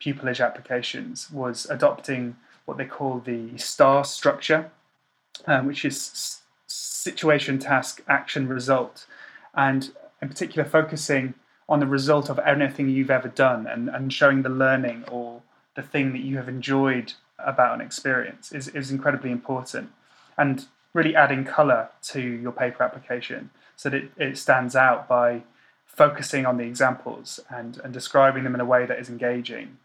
pupillage 0.00 0.44
applications 0.44 1.30
was 1.30 1.66
adopting 1.66 2.36
what 2.64 2.76
they 2.76 2.84
call 2.84 3.18
the 3.18 3.56
STAR 3.58 4.04
structure, 4.04 4.70
um, 5.46 5.66
which 5.66 5.84
is 5.84 6.40
situation, 6.66 7.58
task, 7.58 8.02
action, 8.06 8.46
result, 8.46 9.06
and 9.54 9.90
in 10.22 10.28
particular 10.28 10.68
focusing 10.68 11.34
on 11.68 11.80
the 11.80 11.86
result 11.86 12.30
of 12.30 12.38
anything 12.40 12.88
you've 12.88 13.10
ever 13.10 13.28
done 13.28 13.66
and, 13.66 13.88
and 13.88 14.12
showing 14.12 14.42
the 14.42 14.48
learning 14.48 15.04
or 15.10 15.42
the 15.74 15.82
thing 15.82 16.12
that 16.12 16.20
you 16.20 16.36
have 16.36 16.48
enjoyed 16.48 17.12
about 17.38 17.74
an 17.74 17.80
experience 17.80 18.52
is, 18.52 18.68
is 18.68 18.90
incredibly 18.90 19.30
important. 19.30 19.90
And 20.36 20.66
really 20.94 21.14
adding 21.14 21.44
colour 21.44 21.90
to 22.02 22.20
your 22.20 22.52
paper 22.52 22.82
application 22.82 23.50
so 23.76 23.90
that 23.90 24.02
it, 24.02 24.10
it 24.16 24.38
stands 24.38 24.74
out 24.74 25.08
by 25.08 25.42
focusing 25.86 26.46
on 26.46 26.56
the 26.56 26.64
examples 26.64 27.40
and, 27.50 27.80
and 27.84 27.92
describing 27.92 28.44
them 28.44 28.54
in 28.54 28.60
a 28.60 28.64
way 28.64 28.86
that 28.86 28.98
is 28.98 29.08
engaging. 29.08 29.76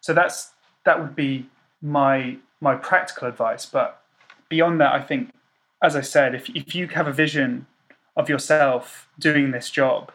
So 0.00 0.12
that's 0.12 0.52
that 0.84 1.00
would 1.00 1.14
be 1.14 1.46
my 1.82 2.38
my 2.60 2.74
practical 2.74 3.28
advice. 3.28 3.66
But 3.66 4.00
beyond 4.48 4.80
that, 4.80 4.92
I 4.92 5.00
think, 5.00 5.32
as 5.82 5.96
I 5.96 6.00
said, 6.00 6.34
if 6.34 6.48
if 6.50 6.74
you 6.74 6.88
have 6.88 7.06
a 7.06 7.12
vision 7.12 7.66
of 8.16 8.28
yourself 8.28 9.08
doing 9.18 9.50
this 9.50 9.70
job, 9.70 10.12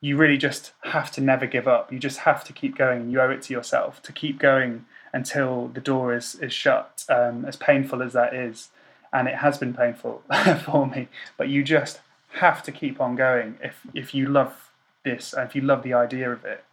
you 0.00 0.16
really 0.16 0.38
just 0.38 0.72
have 0.84 1.10
to 1.12 1.20
never 1.20 1.46
give 1.46 1.68
up. 1.68 1.92
You 1.92 1.98
just 1.98 2.18
have 2.20 2.44
to 2.44 2.52
keep 2.52 2.76
going. 2.76 3.10
You 3.10 3.20
owe 3.20 3.30
it 3.30 3.42
to 3.42 3.52
yourself 3.52 4.02
to 4.02 4.12
keep 4.12 4.38
going 4.38 4.86
until 5.14 5.68
the 5.68 5.80
door 5.80 6.14
is 6.14 6.34
is 6.34 6.52
shut. 6.52 7.04
Um, 7.08 7.46
as 7.46 7.56
painful 7.56 8.02
as 8.02 8.12
that 8.12 8.34
is, 8.34 8.68
and 9.12 9.28
it 9.28 9.36
has 9.36 9.56
been 9.56 9.72
painful 9.72 10.22
for 10.64 10.86
me, 10.86 11.08
but 11.38 11.48
you 11.48 11.62
just 11.62 12.00
have 12.40 12.62
to 12.64 12.72
keep 12.72 13.00
on 13.00 13.16
going 13.16 13.56
if 13.62 13.86
if 13.94 14.14
you 14.14 14.26
love 14.26 14.72
this 15.04 15.32
and 15.32 15.48
if 15.48 15.54
you 15.54 15.62
love 15.62 15.82
the 15.82 15.94
idea 15.94 16.30
of 16.30 16.44
it, 16.44 16.64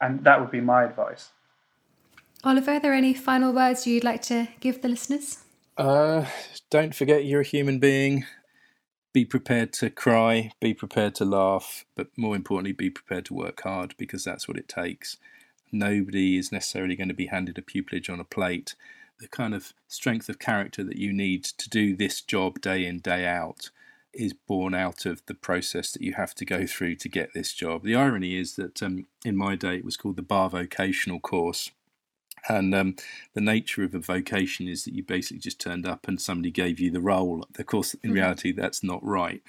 and 0.00 0.24
that 0.24 0.40
would 0.40 0.50
be 0.50 0.60
my 0.60 0.84
advice. 0.84 1.30
Oliver, 2.44 2.72
are 2.72 2.80
there 2.80 2.92
any 2.92 3.14
final 3.14 3.52
words 3.52 3.86
you'd 3.86 4.04
like 4.04 4.22
to 4.22 4.48
give 4.60 4.82
the 4.82 4.88
listeners? 4.88 5.38
Uh, 5.78 6.26
don't 6.70 6.94
forget 6.94 7.24
you're 7.24 7.40
a 7.40 7.44
human 7.44 7.78
being. 7.78 8.24
Be 9.12 9.24
prepared 9.24 9.72
to 9.74 9.88
cry, 9.88 10.50
be 10.60 10.74
prepared 10.74 11.14
to 11.16 11.24
laugh, 11.24 11.86
but 11.94 12.08
more 12.16 12.36
importantly, 12.36 12.72
be 12.72 12.90
prepared 12.90 13.24
to 13.26 13.34
work 13.34 13.62
hard 13.62 13.94
because 13.96 14.24
that's 14.24 14.46
what 14.46 14.58
it 14.58 14.68
takes 14.68 15.16
nobody 15.72 16.36
is 16.36 16.52
necessarily 16.52 16.96
going 16.96 17.08
to 17.08 17.14
be 17.14 17.26
handed 17.26 17.58
a 17.58 17.62
pupillage 17.62 18.10
on 18.10 18.20
a 18.20 18.24
plate. 18.24 18.74
The 19.18 19.28
kind 19.28 19.54
of 19.54 19.72
strength 19.88 20.28
of 20.28 20.38
character 20.38 20.84
that 20.84 20.98
you 20.98 21.12
need 21.12 21.44
to 21.44 21.68
do 21.68 21.96
this 21.96 22.20
job 22.20 22.60
day 22.60 22.84
in, 22.84 22.98
day 22.98 23.26
out 23.26 23.70
is 24.12 24.32
born 24.32 24.74
out 24.74 25.06
of 25.06 25.24
the 25.26 25.34
process 25.34 25.92
that 25.92 26.02
you 26.02 26.14
have 26.14 26.34
to 26.34 26.44
go 26.44 26.66
through 26.66 26.96
to 26.96 27.08
get 27.08 27.32
this 27.34 27.52
job. 27.52 27.82
The 27.82 27.94
irony 27.94 28.36
is 28.36 28.56
that 28.56 28.82
um, 28.82 29.06
in 29.24 29.36
my 29.36 29.56
day 29.56 29.76
it 29.76 29.84
was 29.84 29.96
called 29.96 30.16
the 30.16 30.22
Bar 30.22 30.50
Vocational 30.50 31.20
Course. 31.20 31.70
And 32.48 32.74
um, 32.74 32.96
the 33.34 33.40
nature 33.40 33.82
of 33.82 33.94
a 33.94 33.98
vocation 33.98 34.68
is 34.68 34.84
that 34.84 34.94
you 34.94 35.02
basically 35.02 35.38
just 35.38 35.60
turned 35.60 35.86
up 35.86 36.06
and 36.06 36.20
somebody 36.20 36.50
gave 36.50 36.78
you 36.78 36.90
the 36.90 37.00
role. 37.00 37.44
Of 37.58 37.66
course, 37.66 37.94
in 37.94 38.00
mm-hmm. 38.00 38.12
reality, 38.12 38.52
that's 38.52 38.84
not 38.84 39.04
right. 39.04 39.42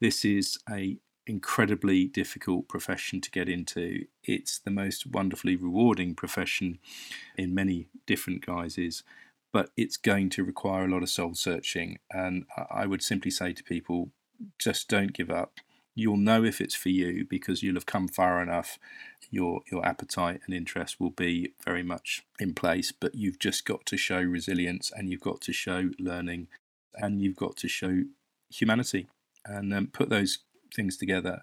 This 0.00 0.24
is 0.24 0.58
a 0.68 0.96
incredibly 1.26 2.06
difficult 2.06 2.68
profession 2.68 3.20
to 3.20 3.30
get 3.30 3.48
into. 3.48 4.06
It's 4.24 4.58
the 4.58 4.70
most 4.70 5.06
wonderfully 5.06 5.56
rewarding 5.56 6.14
profession 6.14 6.78
in 7.36 7.54
many 7.54 7.88
different 8.06 8.44
guises, 8.44 9.02
but 9.52 9.70
it's 9.76 9.96
going 9.96 10.30
to 10.30 10.44
require 10.44 10.84
a 10.84 10.88
lot 10.88 11.02
of 11.02 11.10
soul 11.10 11.34
searching. 11.34 11.98
And 12.10 12.44
I 12.70 12.86
would 12.86 13.02
simply 13.02 13.30
say 13.30 13.52
to 13.52 13.64
people 13.64 14.10
just 14.58 14.88
don't 14.88 15.12
give 15.12 15.30
up. 15.30 15.54
You'll 15.94 16.16
know 16.16 16.44
if 16.44 16.60
it's 16.60 16.74
for 16.74 16.88
you 16.88 17.26
because 17.28 17.62
you'll 17.62 17.74
have 17.74 17.86
come 17.86 18.08
far 18.08 18.42
enough. 18.42 18.78
Your 19.30 19.60
your 19.70 19.84
appetite 19.84 20.40
and 20.46 20.54
interest 20.54 20.98
will 20.98 21.10
be 21.10 21.52
very 21.64 21.82
much 21.82 22.22
in 22.38 22.54
place, 22.54 22.92
but 22.92 23.14
you've 23.14 23.38
just 23.38 23.64
got 23.64 23.84
to 23.86 23.96
show 23.96 24.20
resilience 24.20 24.90
and 24.94 25.10
you've 25.10 25.20
got 25.20 25.40
to 25.42 25.52
show 25.52 25.90
learning 25.98 26.48
and 26.94 27.20
you've 27.20 27.36
got 27.36 27.56
to 27.58 27.68
show 27.68 28.02
humanity 28.50 29.08
and 29.44 29.72
um, 29.74 29.88
put 29.88 30.08
those 30.08 30.38
things 30.74 30.96
together, 30.96 31.42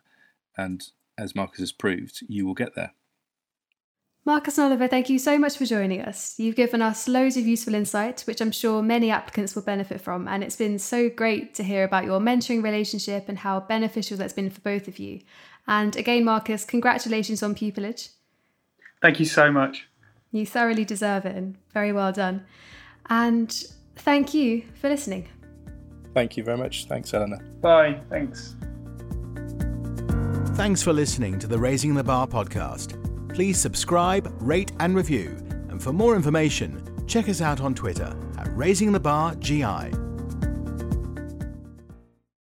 and 0.57 0.87
as 1.17 1.35
Marcus 1.35 1.59
has 1.59 1.71
proved, 1.71 2.21
you 2.27 2.45
will 2.45 2.53
get 2.53 2.75
there. 2.75 2.93
Marcus 4.25 4.57
and 4.57 4.65
Oliver, 4.65 4.89
thank 4.89 5.09
you 5.09 5.19
so 5.19 5.39
much 5.39 5.57
for 5.57 5.65
joining 5.65 6.01
us. 6.01 6.37
You've 6.37 6.57
given 6.57 6.81
us 6.81 7.07
loads 7.07 7.37
of 7.37 7.47
useful 7.47 7.73
insight, 7.73 8.21
which 8.21 8.41
I'm 8.41 8.51
sure 8.51 8.81
many 8.81 9.09
applicants 9.09 9.55
will 9.55 9.61
benefit 9.61 10.01
from, 10.01 10.27
and 10.27 10.43
it's 10.43 10.57
been 10.57 10.79
so 10.79 11.09
great 11.09 11.55
to 11.55 11.63
hear 11.63 11.85
about 11.85 12.03
your 12.03 12.19
mentoring 12.19 12.61
relationship 12.61 13.29
and 13.29 13.37
how 13.37 13.61
beneficial 13.61 14.17
that's 14.17 14.33
been 14.33 14.49
for 14.49 14.59
both 14.59 14.89
of 14.89 14.99
you. 14.99 15.21
And 15.65 15.95
again, 15.95 16.25
Marcus, 16.25 16.65
congratulations 16.65 17.41
on 17.41 17.55
pupillage. 17.55 18.09
Thank 19.01 19.19
you 19.19 19.25
so 19.25 19.49
much. 19.49 19.87
You 20.33 20.45
thoroughly 20.45 20.83
deserve 20.83 21.25
it, 21.25 21.35
and 21.37 21.55
very 21.73 21.93
well 21.93 22.11
done. 22.11 22.45
And 23.09 23.49
thank 23.95 24.33
you 24.33 24.63
for 24.81 24.89
listening. 24.89 25.29
Thank 26.13 26.35
you 26.35 26.43
very 26.43 26.57
much. 26.57 26.85
Thanks, 26.87 27.13
Eleanor. 27.13 27.39
Bye. 27.61 28.01
Thanks. 28.09 28.57
Thanks 30.57 30.81
for 30.81 30.91
listening 30.91 31.37
to 31.37 31.45
the 31.45 31.59
Raising 31.59 31.93
the 31.93 32.03
Bar 32.03 32.25
podcast. 32.25 32.97
Please 33.31 33.59
subscribe, 33.59 34.35
rate, 34.41 34.71
and 34.79 34.95
review. 34.95 35.37
And 35.69 35.79
for 35.79 35.93
more 35.93 36.15
information, 36.15 36.81
check 37.05 37.29
us 37.29 37.41
out 37.41 37.61
on 37.61 37.75
Twitter 37.75 38.17
at 38.39 38.47
Raising 38.57 38.91
the 38.91 38.99
Bar 38.99 39.35
GI. 39.35 40.06